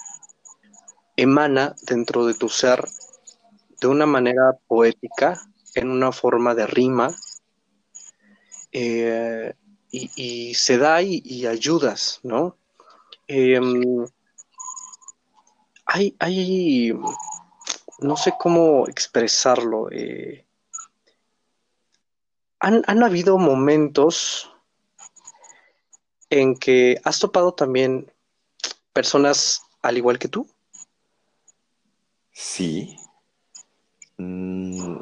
[1.16, 2.84] emana dentro de tu ser
[3.80, 5.40] de una manera poética,
[5.74, 7.14] en una forma de rima,
[8.72, 9.54] eh,
[9.90, 12.56] y, se da y, ayudas, ¿no?
[13.26, 14.06] Em,
[15.86, 16.92] hay, hay,
[18.00, 19.90] no sé cómo expresarlo.
[19.90, 20.44] Eh,
[22.60, 24.52] han, han, habido momentos
[26.28, 28.12] en que has topado también
[28.92, 30.46] personas al igual que tú.
[32.32, 32.98] Sí,
[34.18, 34.98] Mm,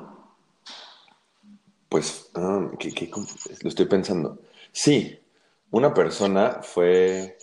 [1.88, 2.70] pues, ah,
[3.62, 4.38] lo estoy pensando.
[4.72, 5.18] Sí,
[5.70, 7.38] una persona fue,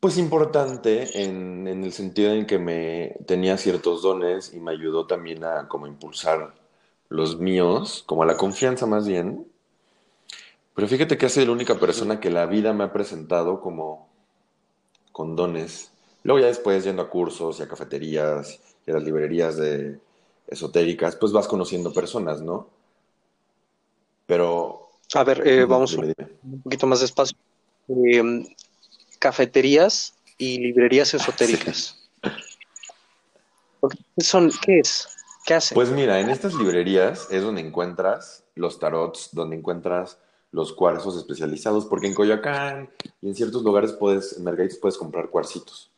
[0.00, 5.44] pues, importante en, el sentido en que me tenía ciertos dones y me ayudó también
[5.44, 6.54] a como impulsar
[7.08, 9.46] los míos, como a la confianza más bien.
[10.74, 14.08] Pero fíjate que ha sido la única persona que la vida me ha presentado como
[15.12, 15.92] con dones.
[16.24, 19.98] Luego ya después yendo a cursos y a cafeterías y a las librerías de,
[20.48, 22.68] esotéricas, pues vas conociendo personas, ¿no?
[24.26, 24.90] Pero...
[25.14, 27.36] A ver, eh, vamos un poquito más despacio.
[27.88, 28.46] Em,
[29.18, 31.96] cafeterías y librerías esotéricas.
[34.16, 34.50] ¿Qué son?
[34.62, 35.08] ¿Qué es?
[35.44, 35.74] ¿Qué hacen?
[35.76, 40.18] Pues mira, en estas librerías es donde encuentras los tarots, donde encuentras
[40.50, 42.90] los cuarzos especializados, porque en Coyoacán
[43.20, 45.92] y en ciertos lugares puedes, en Margaritas puedes comprar cuarcitos.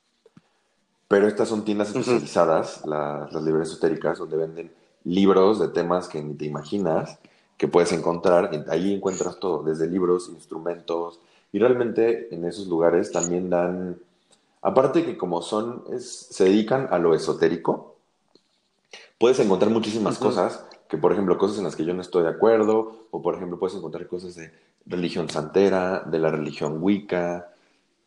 [1.09, 4.72] Pero estas son tiendas especializadas, las librerías esotéricas, donde venden
[5.04, 7.18] libros de temas que ni te imaginas
[7.56, 8.50] que puedes encontrar.
[8.68, 11.20] Ahí encuentras todo, desde libros, instrumentos.
[11.52, 13.98] Y realmente en esos lugares también dan,
[14.62, 17.96] aparte que como son, se dedican a lo esotérico,
[19.18, 22.30] puedes encontrar muchísimas cosas, que por ejemplo cosas en las que yo no estoy de
[22.30, 24.52] acuerdo, o por ejemplo puedes encontrar cosas de
[24.86, 27.50] religión santera, de la religión wicca,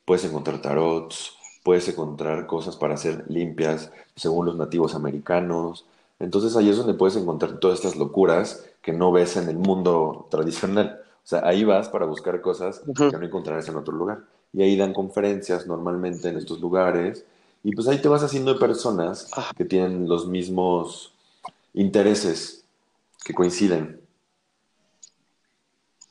[0.05, 5.85] puedes encontrar tarots, puedes encontrar cosas para hacer limpias según los nativos americanos.
[6.19, 10.27] Entonces ahí es donde puedes encontrar todas estas locuras que no ves en el mundo
[10.29, 11.01] tradicional.
[11.23, 14.19] O sea, ahí vas para buscar cosas que no encontrarás en otro lugar.
[14.53, 17.25] Y ahí dan conferencias normalmente en estos lugares.
[17.63, 19.51] Y pues ahí te vas haciendo de personas ah.
[19.55, 21.13] que tienen los mismos
[21.73, 22.65] intereses,
[23.23, 24.01] que coinciden.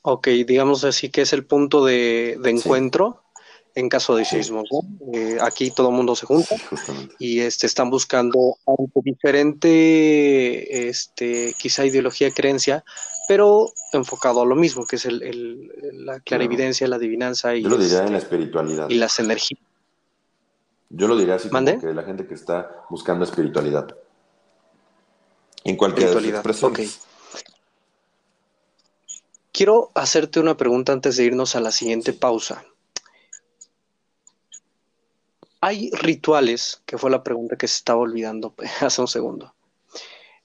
[0.03, 3.20] Ok, digamos así que es el punto de, encuentro
[3.75, 4.69] en caso de sismos.
[5.13, 6.55] Eh, aquí todo el mundo se junta
[7.19, 12.83] y este, están buscando algo diferente, este, quizá ideología, creencia,
[13.27, 15.71] pero enfocado a lo mismo, que es el,
[16.05, 18.89] la clarividencia, la adivinanza y, Yo lo diría en la este, espiritualidad.
[18.89, 19.61] y las energías.
[20.89, 23.95] Yo lo diría así como que la gente que está buscando espiritualidad.
[25.63, 26.73] En cualquier expresión.
[29.53, 32.65] Quiero hacerte una pregunta antes de irnos a la siguiente pausa.
[35.61, 39.53] Hay rituales, que fue la pregunta que se estaba olvidando hace un segundo.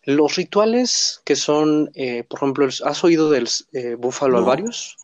[0.04, 4.96] Los rituales que son, eh, por ejemplo, ¿has oído del eh, búfalo alvarius?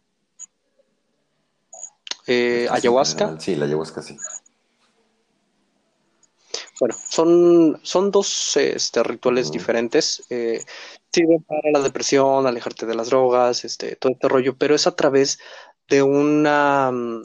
[2.26, 3.40] Eh, ayahuasca.
[3.40, 4.16] Sí, la ayahuasca sí.
[6.78, 10.22] Bueno, son, son dos este, rituales diferentes.
[10.28, 14.94] sirven para la depresión, alejarte de las drogas, este, todo este rollo, pero es a
[14.94, 15.40] través
[15.88, 17.22] de una mm,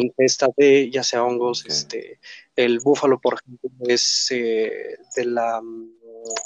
[0.00, 2.20] ingesta de ya sea hongos, este,
[2.54, 5.60] el búfalo, por ejemplo, es eh, de, la,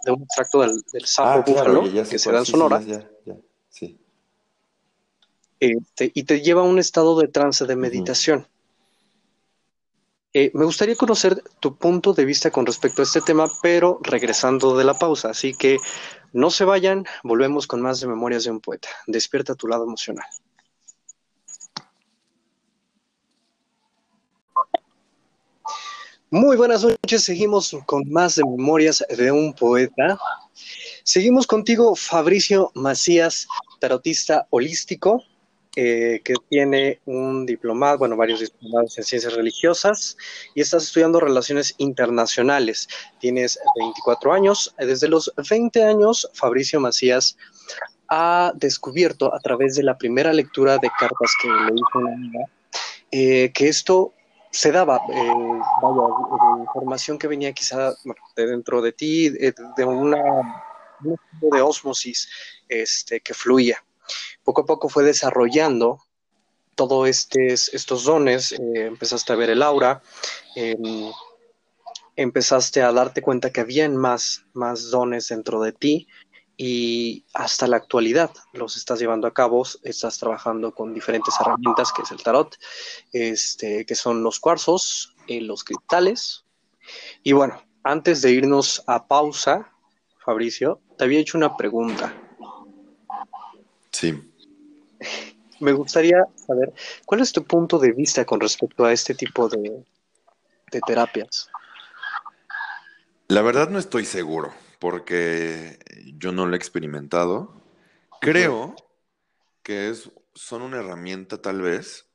[0.04, 2.82] de un extracto del, del sapo ah, búfalo que se da en Sonora.
[5.60, 8.46] Este, y te lleva a un estado de trance de meditación.
[10.32, 14.76] Eh, me gustaría conocer tu punto de vista con respecto a este tema, pero regresando
[14.76, 15.30] de la pausa.
[15.30, 15.76] Así que
[16.32, 18.88] no se vayan, volvemos con más de Memorias de un Poeta.
[19.06, 20.26] Despierta tu lado emocional.
[26.32, 30.16] Muy buenas noches, seguimos con más de Memorias de un Poeta.
[31.02, 33.48] Seguimos contigo, Fabricio Macías,
[33.80, 35.24] tarotista holístico,
[35.74, 40.16] eh, que tiene un diplomado, bueno, varios diplomados en ciencias religiosas
[40.54, 42.86] y estás estudiando relaciones internacionales.
[43.18, 44.72] Tienes 24 años.
[44.78, 47.36] Desde los 20 años, Fabricio Macías
[48.06, 52.46] ha descubierto a través de la primera lectura de cartas que le hizo una amiga
[53.12, 54.14] eh, que esto
[54.50, 55.32] se daba, eh,
[56.60, 57.94] información que venía quizá
[58.36, 60.22] de dentro de ti, de, una,
[61.04, 62.28] un tipo de osmosis
[62.68, 63.82] este, que fluía.
[64.42, 66.00] Poco a poco fue desarrollando
[66.74, 70.02] todos estos dones, eh, empezaste a ver el aura,
[70.56, 71.12] em,
[72.16, 76.08] empezaste a darte cuenta que habían más, más dones dentro de ti
[76.62, 82.02] y hasta la actualidad los estás llevando a cabo, estás trabajando con diferentes herramientas que
[82.02, 82.54] es el tarot,
[83.14, 86.44] este, que son los cuarzos, eh, los cristales.
[87.22, 89.72] Y bueno, antes de irnos a pausa,
[90.22, 92.14] Fabricio, te había hecho una pregunta.
[93.90, 94.30] Sí.
[95.60, 96.74] Me gustaría saber,
[97.06, 99.82] ¿cuál es tu punto de vista con respecto a este tipo de,
[100.86, 101.48] terapias?
[103.28, 105.78] La verdad no estoy seguro, porque
[106.16, 107.62] yo no lo he experimentado.
[108.20, 108.74] Creo
[109.62, 112.06] que es, son una herramienta tal vez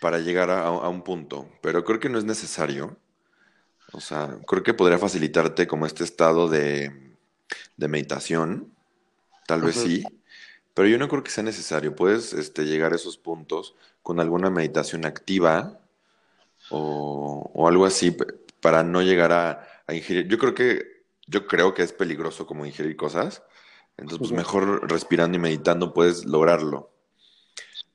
[0.00, 2.96] para llegar a, un punto, pero creo que no es necesario.
[3.92, 7.16] O sea, creo que podría facilitarte como este estado de,
[7.76, 8.72] meditación,
[9.46, 10.04] tal vez sí,
[10.74, 11.96] pero yo no creo que sea necesario.
[11.96, 15.80] Puedes este, llegar a esos puntos con alguna meditación activa
[16.70, 18.14] o, algo así
[18.60, 20.28] para no llegar a, ingerir.
[20.28, 20.93] Yo creo que
[21.26, 23.42] yo creo que es peligroso como ingerir cosas.
[23.96, 26.90] Entonces, pues mejor respirando y meditando puedes lograrlo.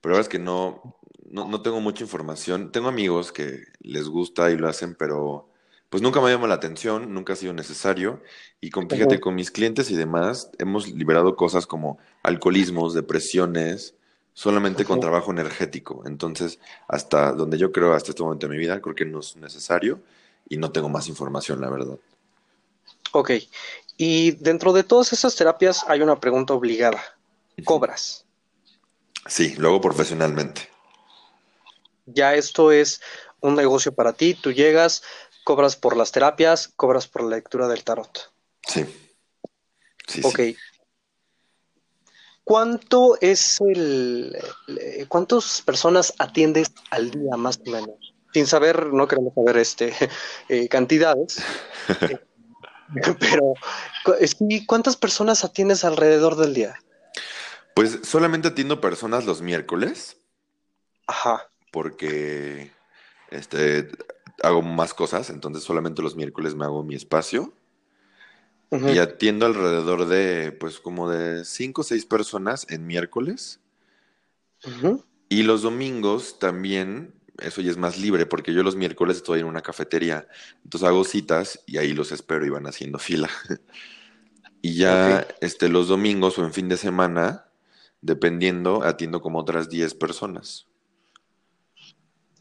[0.01, 0.97] Pero la verdad es que no,
[1.29, 2.71] no, no tengo mucha información.
[2.71, 5.49] Tengo amigos que les gusta y lo hacen, pero
[5.89, 8.21] pues nunca me llamado la atención, nunca ha sido necesario.
[8.61, 13.95] Y con, fíjate, con mis clientes y demás, hemos liberado cosas como alcoholismos, depresiones,
[14.33, 16.03] solamente con trabajo energético.
[16.05, 19.35] Entonces, hasta donde yo creo, hasta este momento de mi vida, creo que no es
[19.35, 19.99] necesario
[20.47, 21.97] y no tengo más información, la verdad.
[23.11, 23.31] Ok.
[23.97, 27.03] Y dentro de todas esas terapias hay una pregunta obligada.
[27.65, 28.25] ¿Cobras?
[29.27, 30.69] Sí, luego profesionalmente.
[32.05, 33.01] Ya esto es
[33.41, 35.03] un negocio para ti, tú llegas,
[35.43, 38.31] cobras por las terapias, cobras por la lectura del tarot.
[38.67, 38.85] Sí.
[40.07, 40.39] sí ok.
[42.43, 44.35] ¿Cuánto es el.
[45.07, 48.13] ¿Cuántas personas atiendes al día más o menos?
[48.33, 49.93] Sin saber, no queremos saber este,
[50.49, 51.43] eh, cantidades.
[53.19, 53.53] pero,
[54.67, 56.75] ¿cuántas personas atiendes alrededor del día?
[57.75, 60.17] Pues solamente atiendo personas los miércoles.
[61.07, 61.49] Ajá.
[61.71, 62.71] Porque
[63.29, 63.89] este,
[64.43, 67.53] hago más cosas, entonces solamente los miércoles me hago mi espacio.
[68.71, 73.59] Y atiendo alrededor de, pues, como de cinco o seis personas en miércoles.
[75.27, 79.45] Y los domingos también, eso ya es más libre, porque yo los miércoles estoy en
[79.45, 80.27] una cafetería.
[80.63, 83.29] Entonces hago citas y ahí los espero y van haciendo fila.
[84.61, 87.45] y ya este, los domingos o en fin de semana,
[88.01, 90.67] dependiendo, atiendo como otras 10 personas.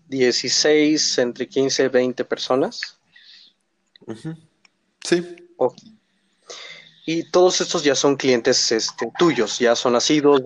[0.08, 2.98] 16, entre 15 y 20 personas.
[5.04, 5.36] Sí.
[7.04, 10.42] Y todos estos ya son clientes este, tuyos, ya son nacidos,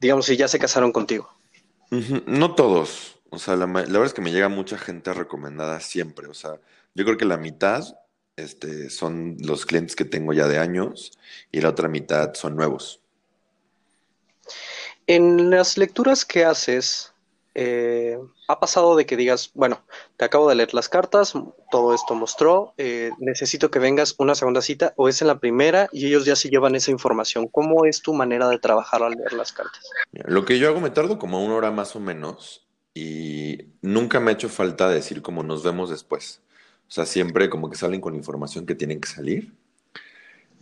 [0.00, 1.28] digamos, y ya se casaron contigo.
[2.26, 3.13] No todos.
[3.34, 6.28] O sea, la, verdad es que me llega mucha gente recomendada siempre.
[6.28, 6.60] O sea,
[6.94, 7.84] yo creo que la mitad
[8.36, 11.18] este, son los clientes que tengo ya de años
[11.50, 13.00] y la otra mitad son nuevos.
[15.06, 17.12] En las lecturas que haces,
[17.56, 18.18] eh,
[18.48, 19.84] ha pasado de que digas, bueno,
[20.16, 21.34] te acabo de leer las cartas,
[21.70, 25.88] todo esto mostró, eh, necesito que vengas una segunda cita o es en la primera
[25.92, 27.48] y ellos ya se llevan esa información.
[27.48, 29.90] ¿Cómo es tu manera de trabajar al leer las cartas?
[30.12, 32.64] Lo que yo hago me tardo como una hora más o menos
[32.94, 36.40] y nunca me ha hecho falta decir como nos vemos después.
[36.88, 39.52] O sea, siempre como que salen con información que tienen que salir.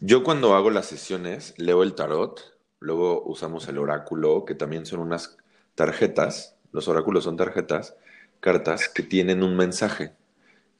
[0.00, 5.00] Yo cuando hago las sesiones leo el tarot, luego usamos el oráculo, que también son
[5.00, 5.36] unas
[5.74, 7.94] tarjetas los oráculos son tarjetas,
[8.40, 10.12] cartas que tienen un mensaje,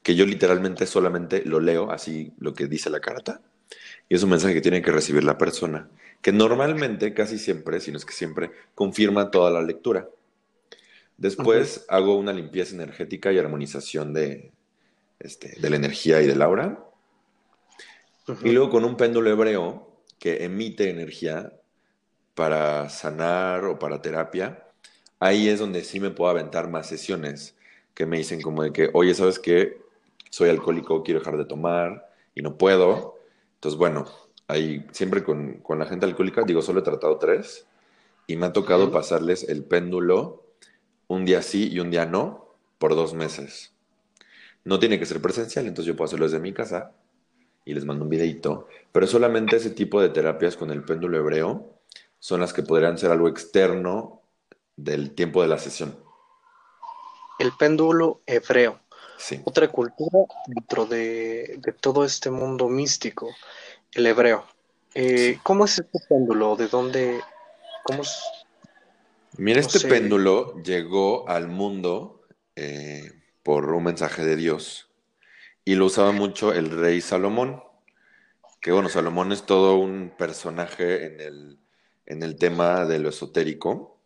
[0.01, 3.41] que yo literalmente solamente lo leo así lo que dice la carta,
[4.09, 5.87] y es un mensaje que tiene que recibir la persona,
[6.21, 10.09] que normalmente, casi siempre, si no es que siempre, confirma toda la lectura.
[11.23, 14.51] Después hago una limpieza energética y armonización de,
[15.21, 16.83] este, de la energía y del aura.
[18.43, 19.87] Y luego con un péndulo hebreo
[20.19, 21.53] que emite energía
[22.35, 24.67] para sanar o para terapia,
[25.21, 27.55] ahí es donde sí me puedo aventar más sesiones
[27.93, 29.77] que me dicen como de que, oye, ¿sabes qué?
[30.29, 33.17] Soy alcohólico, quiero dejar de tomar y no puedo.
[33.55, 34.07] Entonces, bueno,
[34.49, 37.65] ahí siempre con, con la gente alcohólica, digo, solo he tratado tres
[38.27, 40.42] y me ha tocado pasarles el péndulo
[41.07, 43.73] un día sí y un día no por dos meses.
[44.63, 46.93] No tiene que ser presencial, entonces yo puedo hacerlo desde mi casa
[47.65, 51.79] y les mando un videito, pero solamente ese tipo de terapias con el péndulo hebreo
[52.19, 54.21] son las que podrían ser algo externo
[54.75, 55.97] del tiempo de la sesión.
[57.39, 58.79] El péndulo hebreo.
[59.17, 59.41] Sí.
[59.45, 63.29] Otra cultura dentro de, todo este mundo místico,
[63.93, 64.45] el hebreo.
[64.93, 66.55] Eh, ¿Cómo es este péndulo?
[66.55, 67.21] ¿De dónde?
[67.83, 68.21] ¿Cómo es?
[69.37, 72.21] Mira, este péndulo llegó al mundo
[72.55, 73.11] eh,
[73.41, 74.91] por un mensaje de Dios
[75.65, 77.63] y lo usaba mucho el rey Salomón,
[78.61, 81.59] que bueno, Salomón es todo un personaje en el,
[82.05, 83.97] en el tema de lo esotérico.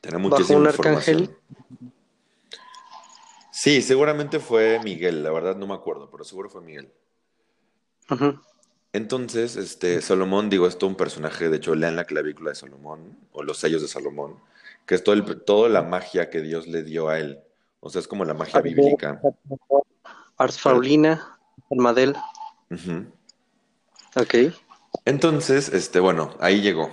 [0.00, 1.36] Tiene muchísima un arcángel?
[3.50, 6.92] Sí, seguramente fue Miguel, la verdad no me acuerdo, pero seguro fue Miguel.
[8.08, 8.40] Ajá.
[8.92, 13.16] Entonces, este, Salomón, digo, es todo un personaje, de hecho, lean la clavícula de Salomón,
[13.32, 14.36] o los sellos de Salomón,
[14.84, 17.40] que es todo el, toda la magia que Dios le dio a él.
[17.80, 19.20] O sea, es como la magia bíblica.
[20.36, 21.38] Ars Paulina,
[21.70, 22.14] Almadel.
[24.14, 24.34] Ok.
[25.06, 26.90] Entonces, este, bueno, ahí llegó.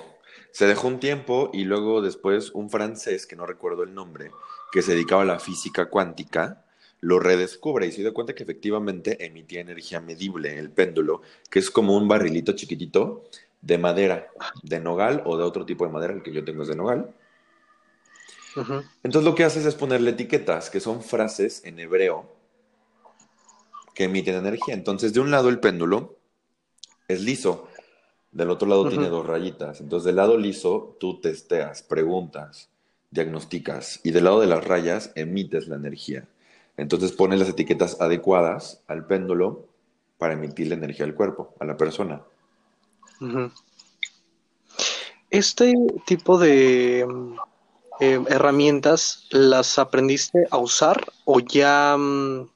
[0.51, 4.31] Se dejó un tiempo y luego después un francés, que no recuerdo el nombre,
[4.71, 6.65] que se dedicaba a la física cuántica,
[7.01, 11.71] lo redescubre y se da cuenta que efectivamente emitía energía medible, el péndulo, que es
[11.71, 13.23] como un barrilito chiquitito
[13.61, 14.29] de madera,
[14.63, 17.13] de nogal o de otro tipo de madera, el que yo tengo es de nogal.
[19.03, 22.29] Entonces lo que haces es ponerle etiquetas, que son frases en hebreo
[23.93, 24.73] que emiten energía.
[24.73, 26.17] Entonces de un lado el péndulo
[27.07, 27.67] es liso,
[28.31, 29.81] del otro lado tiene dos rayitas.
[29.81, 32.69] Entonces del lado liso tú testeas, preguntas,
[33.11, 36.27] diagnosticas y del lado de las rayas emites la energía.
[36.79, 39.67] Entonces pone las etiquetas adecuadas al péndulo
[40.17, 42.21] para emitir la energía al cuerpo, a la persona.
[45.29, 45.73] Este
[46.05, 47.05] tipo de
[47.99, 52.49] eh, herramientas, ¿las aprendiste a usar o ya, mm,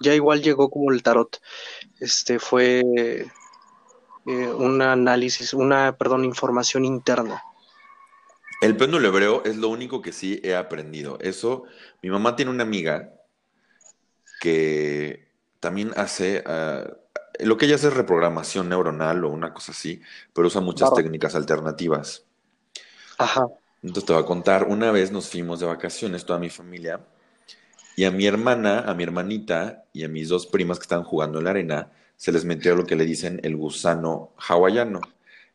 [0.00, 1.40] ya igual llegó como el tarot?
[2.00, 3.26] Este fue eh,
[4.26, 7.42] un análisis, una, perdón, información interna.
[8.60, 11.18] El péndulo hebreo es lo único que sí he aprendido.
[11.20, 11.64] Eso,
[12.02, 13.14] mi mamá tiene una amiga
[14.40, 15.28] que
[15.60, 16.96] también hace, ah,
[17.38, 20.00] lo que ella hace es reprogramación neuronal o una cosa así,
[20.32, 22.24] pero usa muchas técnicas alternativas.
[23.18, 23.46] Ajá.
[23.82, 27.00] Entonces te voy a contar, una vez nos fuimos de vacaciones, toda mi familia,
[27.96, 31.38] y a mi hermana, a mi hermanita y a mis dos primas que estaban jugando
[31.38, 35.00] en la arena, se les metió lo que le dicen el gusano hawaiano,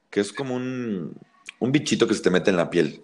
[0.10, 1.18] que es como un,
[1.60, 3.04] un bichito que se te mete en la piel.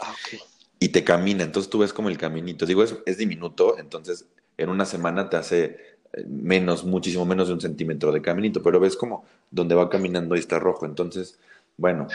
[0.00, 0.40] Ah, okay.
[0.78, 2.64] Y te camina, entonces tú ves como el caminito.
[2.64, 4.26] Digo, es, es diminuto, entonces
[4.58, 5.64] en una semana te hace
[6.12, 10.36] eh, menos, muchísimo menos de un centímetro de caminito, pero ves como donde va caminando
[10.36, 10.84] y está rojo.
[10.84, 11.38] Entonces,
[11.76, 12.08] bueno,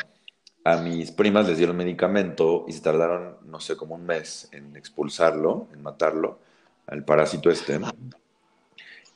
[0.64, 4.76] a mis primas les dieron medicamento y se tardaron, no sé, como un mes en
[4.76, 6.40] expulsarlo, en matarlo,
[6.88, 7.80] al parásito este.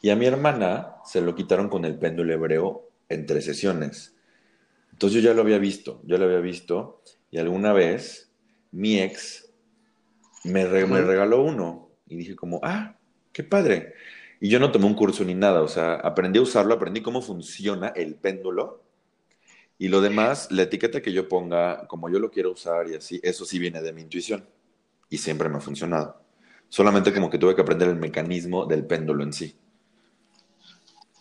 [0.02, 4.16] Y a mi hermana se lo quitaron con el péndulo hebreo en tres sesiones.
[4.92, 8.32] Entonces yo ya lo había visto, yo lo había visto y alguna vez
[8.72, 9.50] mi ex
[10.44, 12.97] me, me regaló uno y dije como, ah,
[13.38, 13.94] qué padre.
[14.40, 17.22] Y yo no tomé un curso ni nada, o sea, aprendí a usarlo, aprendí cómo
[17.22, 18.84] funciona el péndulo.
[19.78, 23.20] Y lo demás, la etiqueta que yo ponga, como yo lo quiero usar y así,
[23.22, 24.44] eso sí viene de mi intuición.
[25.08, 26.20] Y siempre me ha funcionado.
[26.68, 29.56] Solamente como que tuve que aprender el mecanismo del péndulo en sí.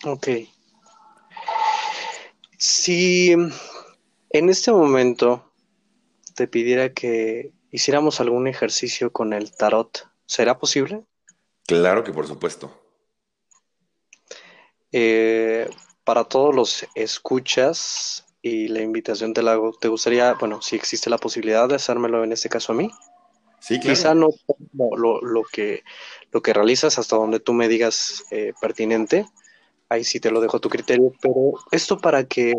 [0.06, 0.28] Ok.
[2.56, 5.52] Si en este momento
[6.34, 11.04] te pidiera que hiciéramos algún ejercicio con el tarot, ¿será posible?
[11.66, 12.70] Claro que por supuesto.
[14.92, 15.68] Eh,
[16.04, 21.10] para todos los escuchas y la invitación te la hago, ¿te gustaría, bueno, si existe
[21.10, 22.90] la posibilidad de hacérmelo en este caso a mí?
[23.58, 23.96] Sí, claro.
[23.96, 24.28] Quizá no
[24.72, 25.82] lo, lo, que,
[26.30, 29.26] lo que realizas hasta donde tú me digas eh, pertinente,
[29.88, 32.54] ahí sí te lo dejo a tu criterio, pero esto para que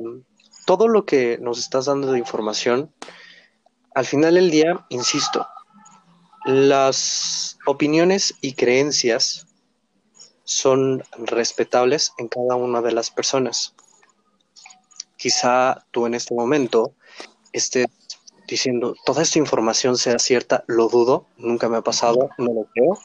[0.66, 2.94] todo lo que nos estás dando de información,
[3.96, 5.48] al final del día, insisto,
[6.48, 9.48] las opiniones y creencias
[10.46, 13.76] son respetables en cada una de las personas.
[15.18, 16.94] Quizá tú en este momento
[17.52, 17.88] estés
[18.48, 22.98] diciendo, toda esta información sea cierta, lo dudo, nunca me ha pasado, no lo creo,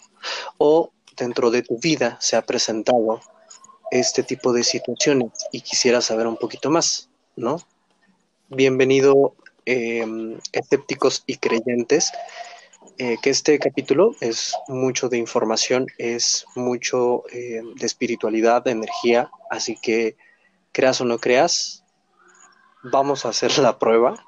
[0.59, 3.21] o dentro de tu vida se ha presentado
[3.91, 7.61] este tipo de situaciones y quisiera saber un poquito más, ¿no?
[8.51, 9.35] Bienvenido,
[9.65, 12.13] em, escépticos y creyentes,
[13.03, 19.29] eh, que este capítulo es mucho de información, es mucho em, de espiritualidad, de energía,
[19.51, 20.17] así que
[20.71, 21.83] creas o no creas,
[22.85, 24.25] vamos a hacer la prueba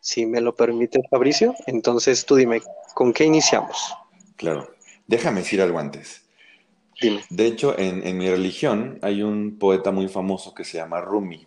[0.00, 1.54] si me lo permite Fabricio.
[1.68, 2.60] Entonces tú dime,
[2.92, 3.94] ¿con qué iniciamos?
[4.34, 4.68] Claro.
[5.06, 6.24] Déjame decir algo antes.
[7.00, 7.22] Dime.
[7.30, 11.46] De hecho, en, mi religión hay un poeta muy famoso que se llama Rumi.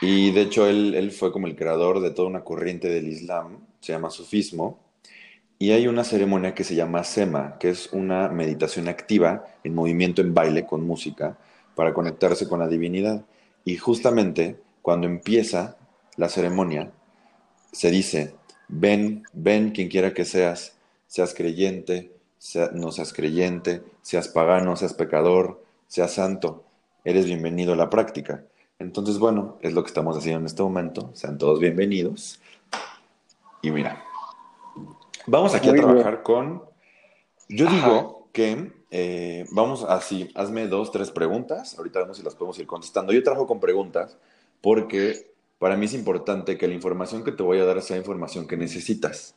[0.00, 3.92] Y de hecho, él, fue como el creador de toda una corriente del Islam, se
[3.92, 4.78] llama sufismo.
[5.58, 10.22] Y hay una ceremonia que se llama Sema, que es una meditación activa en movimiento
[10.22, 11.36] en baile con música
[11.74, 13.24] para conectarse con la divinidad.
[13.64, 15.76] Y justamente cuando empieza
[16.16, 16.90] la ceremonia,
[17.72, 18.34] se dice,
[18.68, 22.10] ven, ven quien quiera que seas, seas creyente,
[22.72, 26.64] no seas creyente, seas pagano, seas pecador, seas santo,
[27.04, 28.44] eres bienvenido a la práctica.
[28.80, 32.40] Entonces, bueno, es lo que estamos haciendo en este momento, sean todos bienvenidos.
[33.60, 34.02] Y mira,
[35.26, 36.62] vamos aquí a trabajar con,
[37.46, 42.58] yo digo que eh, vamos así, hazme dos, tres preguntas, ahorita vemos si las podemos
[42.58, 43.12] ir contestando.
[43.12, 44.16] Yo trabajo con preguntas
[44.62, 48.48] porque para mí es importante que la información que te voy a dar sea información
[48.48, 49.34] que necesitas.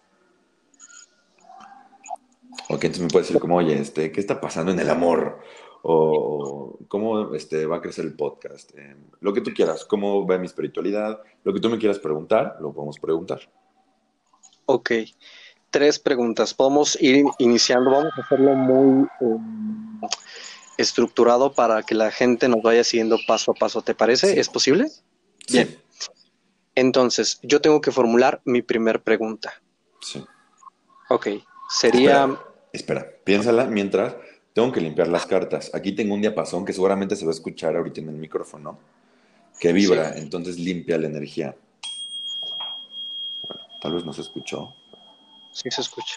[2.70, 5.41] Ok, entonces me puedes decir como, oye, este, ¿qué está pasando en el amor?
[5.86, 8.76] O cómo este, va a crecer el podcast.
[8.78, 12.58] Em, lo que tú quieras, cómo va mi espiritualidad, lo que tú me quieras preguntar,
[12.62, 13.42] lo podemos preguntar.
[14.66, 14.92] Ok,
[15.70, 16.54] tres preguntas.
[16.54, 20.00] Podemos ir iniciando, vamos a hacerlo muy em,
[20.78, 23.82] estructurado para que la gente nos vaya siguiendo paso a paso.
[23.82, 24.40] ¿Te parece?
[24.40, 24.88] ¿Es posible?
[25.52, 25.78] Bien.
[26.76, 29.62] Entonces, yo tengo que formular mi primer pregunta.
[30.02, 30.26] Sí.
[31.10, 31.28] Ok,
[31.70, 32.40] sería...
[32.72, 34.16] Espera, piénsala mientras
[34.54, 35.72] tengo que limpiar las cartas.
[35.74, 38.78] Aquí tengo un diapasón que seguramente se va a escuchar ahorita en el micrófono,
[39.60, 41.56] que vibra, entonces limpia la energía.
[43.41, 44.76] Bueno, tal vez no se escuchó.
[45.51, 46.16] Sí, se escucha.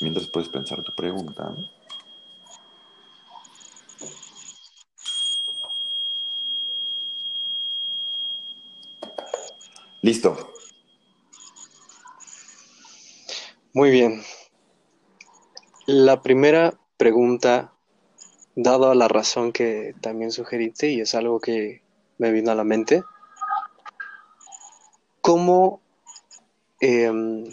[0.00, 1.54] Mientras puedes pensar tu pregunta.
[10.00, 10.52] Listo.
[13.74, 14.20] Muy bien.
[15.86, 17.72] La primera pregunta,
[18.54, 21.82] dado la razón que también sugeriste, y es algo que
[22.18, 23.02] me vino a la mente,
[25.20, 25.80] ¿cómo,
[26.80, 27.44] em,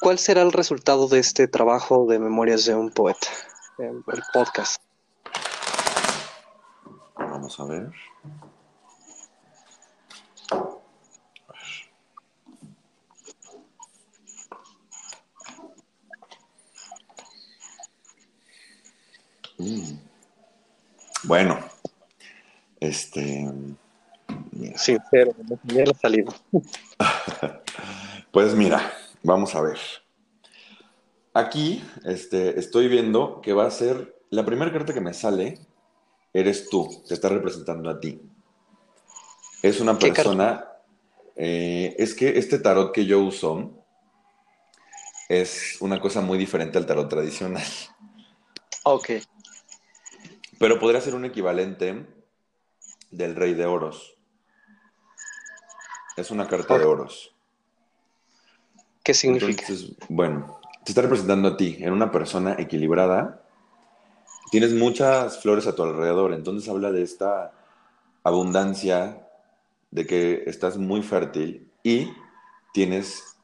[0.00, 3.28] cuál será el resultado de este trabajo de Memorias de un Poeta,
[3.78, 4.82] el podcast?
[7.16, 7.90] Vamos a ver.
[19.60, 19.98] Mm.
[21.24, 21.58] Bueno,
[22.80, 23.52] este.
[24.76, 25.32] Sí, pero
[25.64, 26.32] ya ha salido.
[28.32, 28.90] pues mira,
[29.22, 29.78] vamos a ver.
[31.34, 35.58] Aquí este, estoy viendo que va a ser la primera carta que me sale.
[36.32, 38.22] Eres tú, te está representando a ti.
[39.62, 40.66] Es una persona.
[41.36, 43.70] Eh, es que este tarot que yo uso
[45.28, 47.64] es una cosa muy diferente al tarot tradicional.
[48.84, 49.10] Ok.
[50.60, 52.06] Pero podría ser un equivalente
[53.10, 54.14] del rey de oros.
[56.18, 57.34] Es una carta de oros.
[59.02, 59.64] ¿Qué significa?
[60.10, 63.42] bueno, te está representando a ti en una persona equilibrada.
[64.50, 67.54] Tienes muchas flores a tu alrededor, entonces habla de esta
[68.22, 69.26] abundancia,
[69.90, 72.12] de que estás muy fértil y
[72.74, 73.38] tienes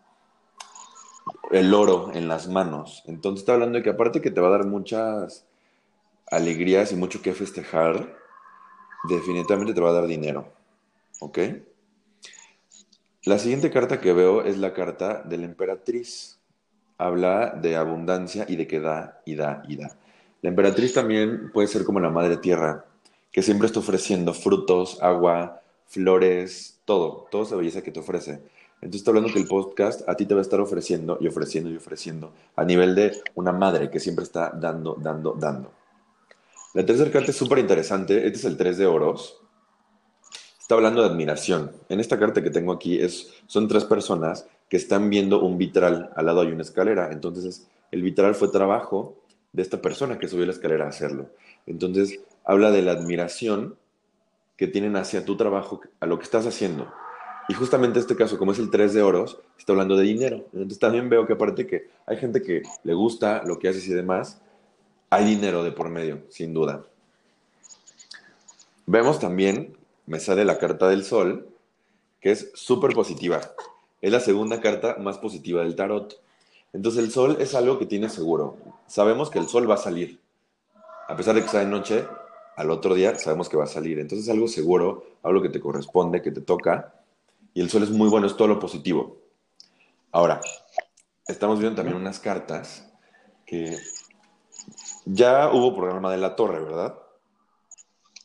[1.51, 3.05] el oro en las manos.
[3.07, 5.47] Entonces está hablando de que aparte que te va a dar muchas
[6.31, 8.16] alegrías y mucho que festejar,
[9.09, 10.53] definitivamente te va a dar dinero.
[11.20, 11.39] ¿Ok?
[13.24, 16.39] La siguiente carta que veo es la carta de la emperatriz.
[16.99, 19.97] Habla de abundancia y de que da y da y da.
[20.43, 22.85] La emperatriz también puede ser como la madre tierra,
[23.33, 28.41] que siempre está ofreciendo frutos, agua, flores, todo, toda esa belleza que te ofrece.
[28.77, 31.70] Entonces está hablando que el podcast a ti te va a estar ofreciendo y ofreciendo
[31.70, 35.72] y ofreciendo a nivel de una madre que siempre está dando, dando, dando.
[36.77, 38.27] La tercera carta es súper interesante.
[38.27, 39.41] Este es el 3 de oros.
[40.61, 41.72] Está hablando de admiración.
[41.89, 46.11] En esta carta que tengo aquí es, son tres personas que están viendo un vitral.
[46.14, 47.11] Al lado hay una escalera.
[47.12, 49.16] Entonces, el vitral fue trabajo
[49.55, 51.31] de esta persona que subió la escalera a hacerlo.
[51.64, 53.77] Entonces, habla de la admiración
[54.59, 56.93] que tienen hacia tu trabajo, a lo que estás haciendo.
[57.49, 60.45] Y justamente este caso, como es el 3 de oros, está hablando de dinero.
[60.53, 63.95] Entonces también veo que aparte que hay gente que le gusta lo que haces y
[63.95, 64.43] demás,
[65.11, 66.85] hay dinero de por medio, sin duda.
[68.87, 69.77] Vemos también,
[70.07, 71.49] me sale la carta del sol,
[72.21, 73.41] que es súper positiva.
[74.01, 76.21] Es la segunda carta más positiva del tarot.
[76.73, 78.57] Entonces el sol es algo que tiene seguro.
[78.87, 80.21] Sabemos que el sol va a salir.
[81.09, 82.07] A pesar de que sea de noche,
[82.57, 83.99] al otro día sabemos que va a salir.
[83.99, 86.95] Entonces es algo seguro, algo que te corresponde, que te toca.
[87.55, 89.19] Y el sol es muy bueno, es todo lo positivo.
[90.13, 90.41] Ahora,
[91.27, 92.89] estamos viendo también unas cartas
[93.47, 93.77] que
[95.07, 96.99] ya hubo programa de la torre, ¿verdad?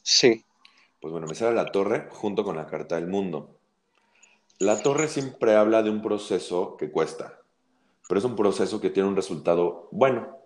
[0.02, 0.44] Sí.
[1.00, 3.58] Pues bueno, me sale la torre junto con la carta del mundo.
[4.58, 7.40] La torre siempre habla de un proceso que cuesta,
[8.10, 10.38] pero es un proceso que tiene un resultado bueno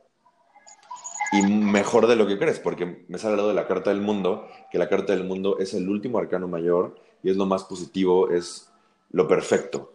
[1.32, 4.02] y mejor de lo que crees, porque me sale al lado de la carta del
[4.02, 7.64] mundo, que la carta del mundo es el último arcano mayor y es lo más
[7.64, 8.72] positivo, es
[9.10, 9.94] lo perfecto.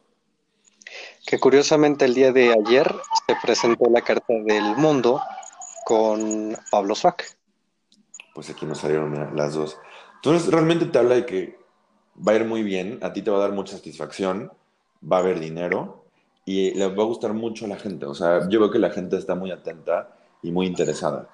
[1.24, 2.95] Que curiosamente el día de ayer
[3.26, 5.22] se presentó la carta del mundo
[5.84, 7.36] con Pablo Suac.
[8.34, 9.78] Pues aquí nos salieron las dos.
[10.16, 11.58] Entonces realmente te habla de que
[12.16, 14.52] va a ir muy bien, a ti te va a dar mucha satisfacción,
[15.10, 16.04] va a haber dinero
[16.44, 18.06] y le va a gustar mucho a la gente.
[18.06, 21.28] O sea, yo veo que la gente está muy atenta y muy interesada.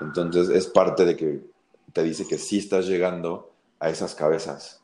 [0.00, 1.40] Entonces es parte de que
[1.92, 4.82] te dice que sí estás llegando a esas cabezas.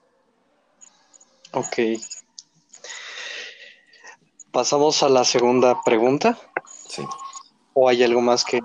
[1.52, 2.00] Ok.
[4.52, 6.38] Pasamos a la segunda pregunta.
[6.88, 7.04] Sí.
[7.82, 8.60] ¿O hay algo más que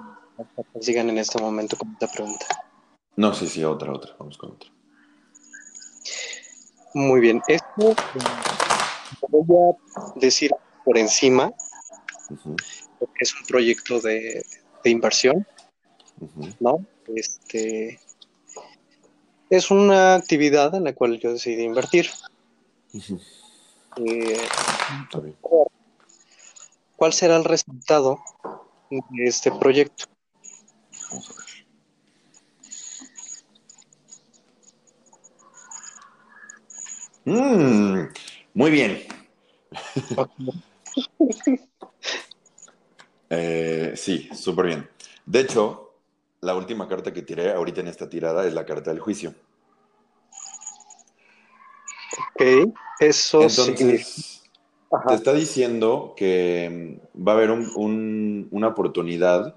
[0.86, 2.46] digan en este momento con esta pregunta?
[3.16, 4.14] No, sí, sí, otra, otra.
[4.20, 4.70] Vamos con otra.
[6.94, 7.42] Muy bien.
[7.48, 7.96] Esto
[9.30, 10.52] voy a decir
[10.84, 11.54] por encima.
[13.18, 14.46] Es un proyecto de,
[14.84, 15.48] inversión,
[16.60, 16.86] ¿no?
[17.16, 18.02] Este
[19.50, 22.10] es una actividad en la cual yo decidí invertir.
[23.96, 24.48] Eh,
[26.98, 28.20] ¿Cuál será el resultado
[29.10, 30.06] de este proyecto?
[31.10, 31.46] Vamos a ver.
[37.26, 38.08] Mm,
[38.54, 39.04] muy bien.
[43.28, 44.88] Eh, sí, súper bien.
[45.26, 45.96] De hecho,
[46.42, 49.34] la última carta que tiré ahorita en esta tirada es la carta del juicio.
[52.36, 54.35] Ok, eso Entonces,
[55.08, 59.56] te está diciendo que mm, va a haber una oportunidad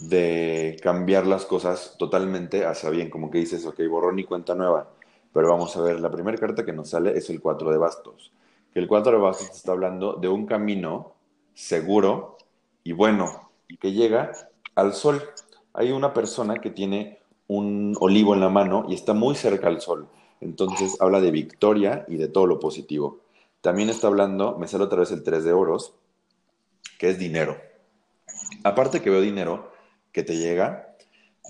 [0.00, 4.88] de cambiar las cosas totalmente hacia bien, como que dices, ok, borrón y cuenta nueva.
[5.32, 8.32] Pero vamos a ver, la primera carta que nos sale es el 4 de bastos.
[8.72, 11.12] Que el 4 de bastos está hablando de un camino
[11.54, 12.38] seguro
[12.82, 13.50] y bueno,
[13.80, 14.32] que llega
[14.74, 15.22] al sol.
[15.74, 19.80] Hay una persona que tiene un olivo en la mano y está muy cerca al
[19.80, 20.08] sol.
[20.40, 23.18] Entonces habla de victoria y de todo lo positivo.
[23.60, 25.94] También está hablando, me sale otra vez el 3 de oros,
[26.98, 27.60] que es dinero.
[28.64, 29.72] Aparte que veo dinero
[30.12, 30.96] que te llega,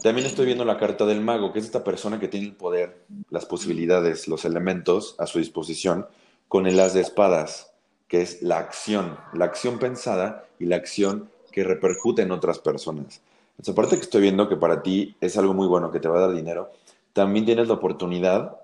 [0.03, 3.05] también estoy viendo la carta del mago, que es esta persona que tiene el poder,
[3.29, 6.07] las posibilidades, los elementos a su disposición,
[6.49, 7.73] con el as de espadas,
[8.09, 13.23] que es la acción, la acción pensada y la acción que repercute en otras personas.
[13.53, 16.19] Entonces, aparte que estoy viendo que para ti es algo muy bueno, que te va
[16.19, 16.73] a dar dinero,
[17.13, 18.57] también tienes la oportunidad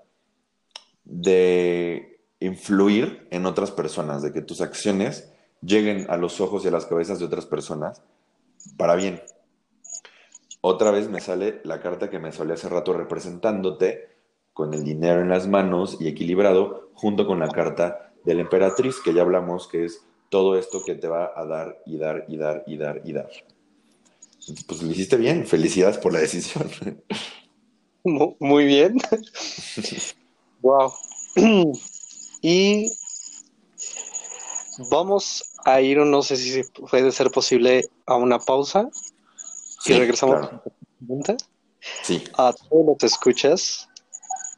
[1.05, 5.31] de influir en otras personas, de que tus acciones
[5.61, 8.01] lleguen a los ojos y a las cabezas de otras personas
[8.75, 9.21] para bien,
[10.61, 14.09] otra vez me sale la carta que me salió hace rato representándote
[14.53, 18.99] con el dinero en las manos y equilibrado, junto con la carta de la emperatriz,
[18.99, 22.37] que ya hablamos que es todo esto que te va a dar y dar y
[22.37, 23.29] dar y dar y dar.
[24.67, 26.69] Pues lo hiciste bien, felicidades por la decisión.
[28.03, 28.97] Muy bien.
[30.61, 30.91] wow.
[32.41, 32.91] Y
[34.89, 38.89] vamos a ir, no sé si puede ser posible, a una pausa
[39.85, 40.63] y regresamos a la
[40.99, 41.37] pregunta.
[42.03, 42.23] Sí.
[42.37, 43.87] A todos los escuchas,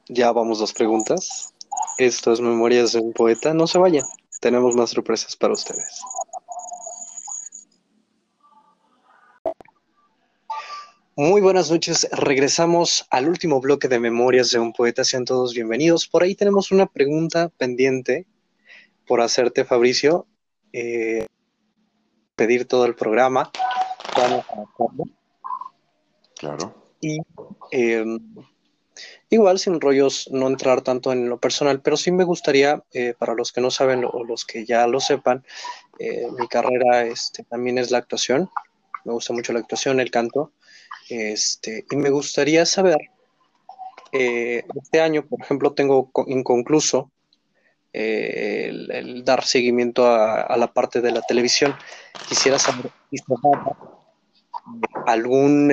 [0.08, 1.54] ya vamos dos preguntas.
[1.98, 3.54] Esto es Memorias de un Poeta.
[3.54, 4.06] No se vayan,
[4.42, 6.02] tenemos más sorpresas para ustedes.
[11.22, 16.08] Muy buenas noches, regresamos al último bloque de Memorias de un Poeta, sean todos bienvenidos.
[16.08, 18.26] Por ahí tenemos una pregunta pendiente
[19.06, 20.28] por hacerte, Fabricio.
[20.72, 21.28] Eh,
[22.38, 23.52] pedir todo el programa.
[24.16, 24.64] Vamos a
[26.38, 26.74] Claro.
[27.02, 27.18] Y
[27.72, 28.18] em,
[29.30, 33.34] igual, sin rollos, no entrar tanto en lo personal, pero sí me gustaría, eh, para
[33.34, 35.44] los que no saben o los que ya lo sepan,
[36.00, 38.50] eh, mi carrera este, también es la actuación.
[39.04, 40.54] Me gusta mucho la actuación, el canto.
[41.10, 42.98] Este, y me gustaría saber
[44.12, 47.12] eh, este año, por ejemplo, tengo inconcluso
[47.94, 51.76] eh, el, dar seguimiento a, la parte de la televisión.
[52.28, 53.18] Quisiera saber si
[55.06, 55.72] algún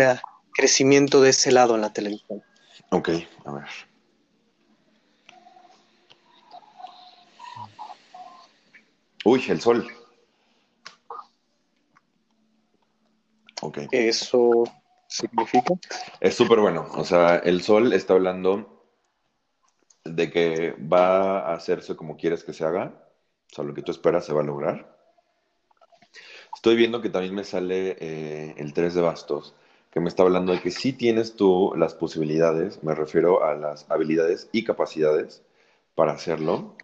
[0.53, 2.43] crecimiento de ese lado en la televisión.
[2.91, 3.11] Ok,
[3.45, 3.65] a ver.
[9.25, 9.87] Uy, el sol.
[13.63, 13.79] Ok.
[13.91, 14.65] Eso
[15.09, 15.75] significa.
[16.21, 16.87] Es súper bueno.
[16.95, 18.85] O sea, el sol está hablando
[20.05, 22.93] de que va a hacerse como quieres que se haga.
[23.51, 24.97] O sea, lo que tú esperas se va a lograr.
[26.55, 29.55] Estoy viendo que también me sale eh, el 3 de bastos,
[29.91, 33.89] que me está hablando de que sí tienes tú las posibilidades, me refiero a las
[33.91, 35.43] habilidades y capacidades
[35.95, 36.75] para hacerlo.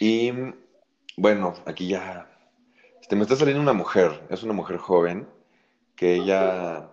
[0.00, 0.32] Y
[1.16, 2.30] bueno, aquí ya
[3.00, 5.28] este, me está saliendo una mujer, es una mujer joven,
[5.96, 6.90] que ella,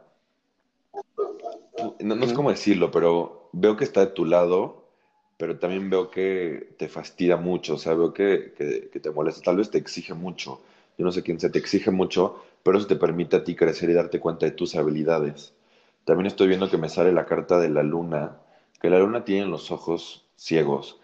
[1.99, 4.85] no, no sé cómo decirlo, pero veo que está de tu lado,
[5.37, 9.57] pero también veo que te fastidia mucho, o sea, veo que, que, te molesta, tal
[9.57, 10.61] vez te exige mucho,
[10.97, 13.89] yo no sé quién se te exige mucho, pero eso te permite a ti crecer
[13.89, 15.53] y darte cuenta de tus habilidades.
[16.05, 18.37] También estoy viendo que me sale la carta de la luna,
[18.81, 20.99] que la luna tiene los ojos ciegos.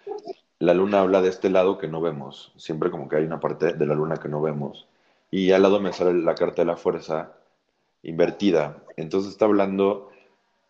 [0.60, 3.74] La luna habla de este lado que no vemos, siempre como que hay una parte
[3.74, 4.88] de la luna que no vemos.
[5.32, 7.39] Y al lado me sale la carta de la fuerza
[8.04, 8.84] invertida.
[8.98, 10.10] Entonces está hablando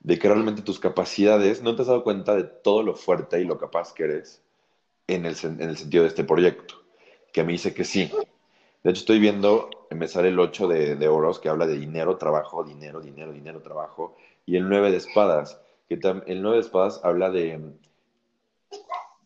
[0.01, 3.45] de que realmente tus capacidades, no te has dado cuenta de todo lo fuerte y
[3.45, 4.41] lo capaz que eres
[5.07, 6.75] en el, en el sentido de este proyecto,
[7.33, 8.11] que me dice que sí.
[8.83, 12.17] De hecho, estoy viendo, me sale el 8 de, de, oros que habla de dinero,
[12.17, 14.15] trabajo, dinero, dinero, dinero, trabajo,
[14.45, 17.59] y el 9 de espadas, que el 9 de espadas habla de,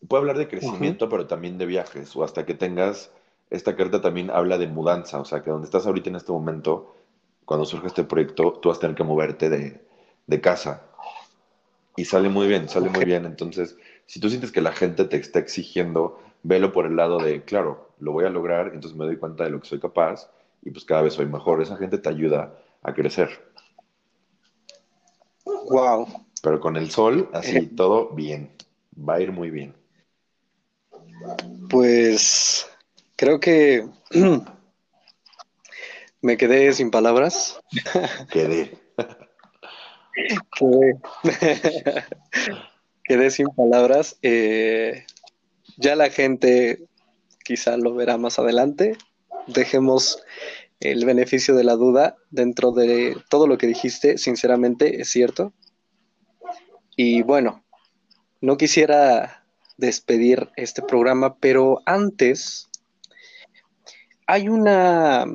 [0.08, 3.12] puede hablar de crecimiento, pero también de viajes, o hasta que tengas,
[3.50, 6.96] esta carta también habla de mudanza, o sea, que donde estás ahorita en este momento,
[7.46, 9.86] cuando surge este proyecto, tú vas a tener que moverte de,
[10.28, 10.84] de casa.
[11.96, 13.26] Y sale muy bien, sale muy bien.
[13.26, 17.44] Entonces, si tú sientes que la gente te está exigiendo, velo por el lado de,
[17.44, 20.30] claro, lo voy a lograr, entonces me doy cuenta de lo que soy capaz
[20.64, 21.62] y pues cada vez soy mejor.
[21.62, 23.30] Esa gente te ayuda a crecer.
[25.46, 26.08] Wow.
[26.42, 27.70] Pero con el sol, así eh.
[27.76, 28.52] todo bien.
[28.98, 29.74] Va a ir muy bien.
[31.70, 32.70] Pues
[33.16, 33.88] creo que
[36.24, 37.60] me quedé sin palabras.
[38.32, 38.72] Quedé.
[43.04, 44.18] Quedé, sin palabras.
[44.22, 45.06] Eh,
[45.78, 46.88] ya la gente
[47.44, 48.98] quizá lo verá más adelante.
[49.48, 50.24] Dejemos
[50.80, 54.18] el beneficio de la duda dentro de todo lo que dijiste.
[54.18, 55.54] Sinceramente, es cierto.
[56.96, 57.66] Y bueno,
[58.40, 59.46] no quisiera
[59.76, 62.70] despedir este programa, pero antes
[64.26, 65.26] hay una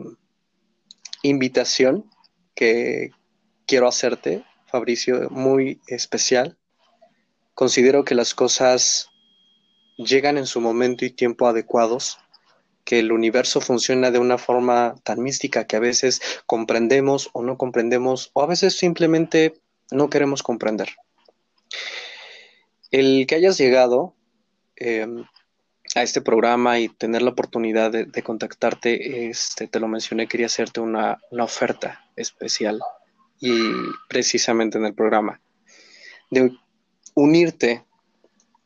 [1.28, 2.10] invitación
[2.54, 3.10] que
[3.66, 6.58] quiero hacerte Fabricio, muy especial.
[7.54, 9.08] Considero que las cosas
[9.96, 12.18] llegan en su momento y tiempo adecuados,
[12.84, 17.56] que el universo funciona de una forma tan mística que a veces comprendemos o no
[17.56, 19.54] comprendemos, o a veces simplemente
[19.90, 20.90] no queremos comprender.
[22.90, 24.14] El que hayas llegado
[24.76, 25.24] em,
[25.94, 30.80] a este programa y tener la oportunidad de, contactarte, este, te lo mencioné, quería hacerte
[30.80, 32.80] una, una oferta especial
[33.40, 33.56] y
[34.08, 35.40] precisamente en el programa,
[36.30, 36.52] de
[37.14, 37.84] unirte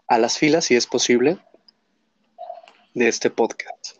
[0.09, 1.39] a las filas, si es posible,
[2.95, 3.97] de este podcast.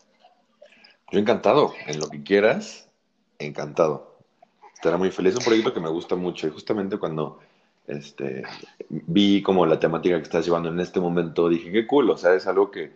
[1.11, 2.89] Yo encantado, en lo que quieras,
[3.39, 4.19] encantado.
[4.75, 5.33] Estará muy feliz.
[5.33, 7.41] Es un proyecto que me gusta mucho y justamente cuando
[7.87, 8.43] este,
[8.89, 12.35] vi como la temática que estás llevando en este momento, dije, qué cool, o sea,
[12.35, 12.93] es algo que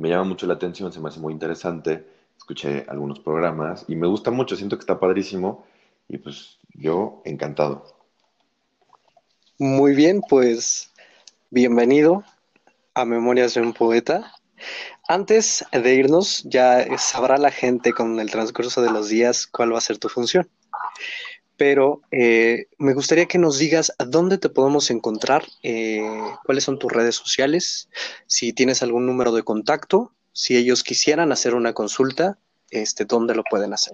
[0.00, 2.06] me llama mucho la atención, se me hace muy interesante.
[2.38, 5.66] Escuché algunos programas y me gusta mucho, siento que está padrísimo
[6.08, 7.84] y pues yo encantado.
[9.58, 10.90] Muy bien, pues
[11.50, 12.24] bienvenido
[12.94, 14.32] a Memorias de un Poeta.
[15.06, 19.78] Antes de irnos, ya sabrá la gente con el transcurso de los días cuál va
[19.78, 20.48] a ser tu función.
[21.60, 26.00] Pero eh, me gustaría que nos digas a dónde te podemos encontrar, eh,
[26.46, 27.90] cuáles son tus redes sociales,
[28.26, 32.38] si tienes algún número de contacto, si ellos quisieran hacer una consulta,
[32.70, 33.92] este, dónde lo pueden hacer.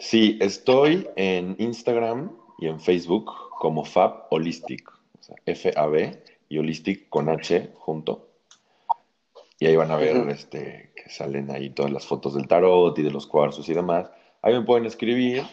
[0.00, 7.10] Sí, estoy en Instagram y en Facebook como Fab Holistic, o sea, F-A-B y Holistic
[7.10, 8.30] con H junto.
[9.58, 13.02] Y ahí van a ver este, que salen ahí todas las fotos del tarot y
[13.02, 14.10] de los cuarzos y demás.
[14.40, 15.44] Ahí me pueden escribir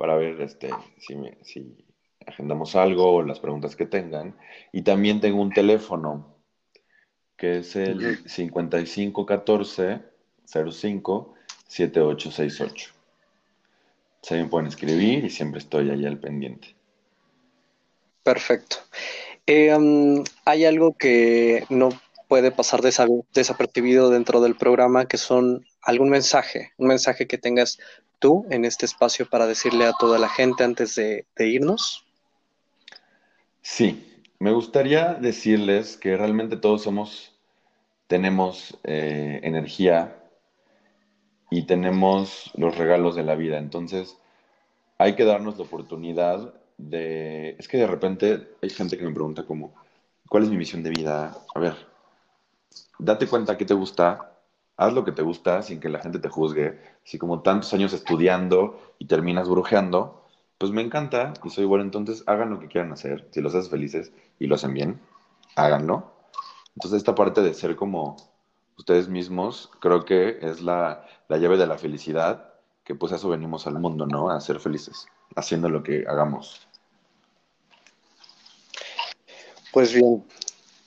[0.00, 1.84] para ver este, si, si
[2.26, 4.34] agendamos algo o las preguntas que tengan.
[4.72, 6.38] Y también tengo un teléfono
[7.36, 10.00] que es el 5514
[10.46, 11.34] 05
[11.68, 12.92] 7868.
[14.22, 16.74] Se me pueden escribir y siempre estoy ahí al pendiente.
[18.22, 18.76] Perfecto.
[19.44, 21.90] Eh, um, hay algo que no
[22.26, 27.78] puede pasar desapercibido dentro del programa, que son algún mensaje, un mensaje que tengas
[28.20, 32.06] tú en este espacio para decirle a toda la gente antes de, irnos.
[33.62, 37.32] Sí, me gustaría decirles que realmente todos somos,
[38.06, 40.16] tenemos eh, energía
[41.50, 43.58] y tenemos los regalos de la vida.
[43.58, 44.16] Entonces,
[44.98, 47.56] hay que darnos la oportunidad de...
[47.58, 49.74] Es que de repente hay gente que me pregunta como,
[50.28, 51.36] ¿cuál es mi misión de vida?
[51.54, 51.74] A ver,
[52.98, 54.29] date cuenta que te gusta,
[54.80, 56.80] haz lo que te gusta sin que la gente te juzgue.
[57.04, 60.24] Si como tantos años estudiando y terminas brujeando,
[60.56, 63.28] pues me encanta y soy bueno, entonces hagan lo que quieran hacer.
[63.30, 64.98] Si los haces felices y lo hacen bien,
[65.54, 66.10] háganlo.
[66.74, 68.16] Entonces esta parte de ser como
[68.78, 73.28] ustedes mismos, creo que es la, la llave de la felicidad que pues a eso
[73.28, 74.30] venimos al mundo, ¿no?
[74.30, 76.66] A ser felices, haciendo lo que hagamos.
[79.74, 80.24] Pues bien,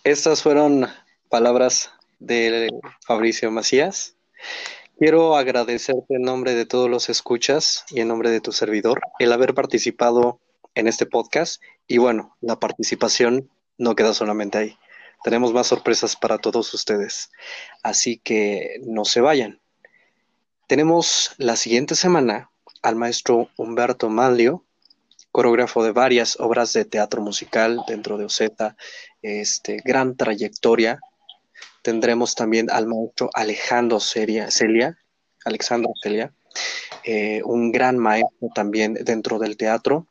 [0.03, 0.87] estas fueron
[1.29, 1.91] palabras
[2.23, 2.69] de
[3.05, 4.15] Fabricio Macías.
[4.97, 9.33] Quiero agradecerte en nombre de todos los escuchas y en nombre de tu servidor el
[9.33, 10.39] haber participado
[10.75, 11.61] en este podcast.
[11.87, 14.77] Y bueno, la participación no queda solamente ahí.
[15.23, 17.31] Tenemos más sorpresas para todos ustedes.
[17.81, 19.61] Así que no se vayan.
[20.67, 22.51] Tenemos la siguiente semana
[22.81, 24.65] al maestro Humberto Manlio,
[25.31, 28.75] coreógrafo de varias obras de teatro musical dentro de Oceta,
[29.21, 30.99] este, gran trayectoria.
[31.83, 34.97] Tendremos también al maestro Alejandro Celia, Celia
[35.45, 36.33] Alexandro Celia,
[37.03, 40.07] eh, un gran maestro también dentro del teatro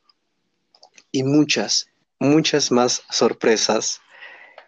[1.11, 1.89] y muchas,
[2.19, 4.01] muchas más sorpresas.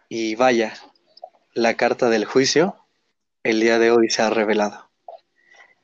[0.09, 0.75] Y vaya,
[1.55, 2.77] la carta del juicio
[3.43, 4.91] el día de hoy se ha revelado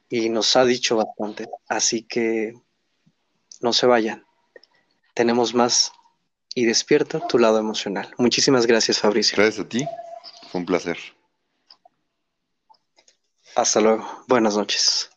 [0.09, 1.49] y nos ha dicho bastante.
[1.69, 2.55] Así que
[3.61, 4.25] no se vayan.
[5.15, 5.93] Tenemos más
[6.55, 8.13] y despierta tu lado emocional.
[8.17, 9.37] Muchísimas gracias, Fabricio.
[9.37, 9.87] Gracias a ti.
[10.51, 10.99] Fue un placer.
[13.55, 14.05] Hasta luego.
[14.27, 15.09] Buenas noches.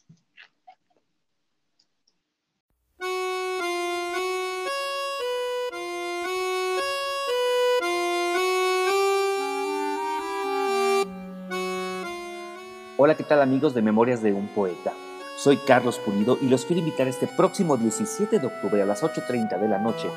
[12.98, 14.94] Hola, ¿qué tal amigos de Memorias de un Poeta?
[15.36, 19.60] Soy Carlos Pulido y los quiero invitar este próximo 17 de octubre a las 8.30
[19.60, 20.10] de la noche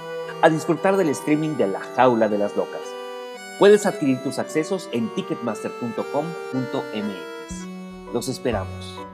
[0.43, 3.06] a disfrutar del streaming de La Jaula de las Locas.
[3.59, 8.13] Puedes adquirir tus accesos en ticketmaster.com.mx.
[8.13, 9.06] Los esperamos.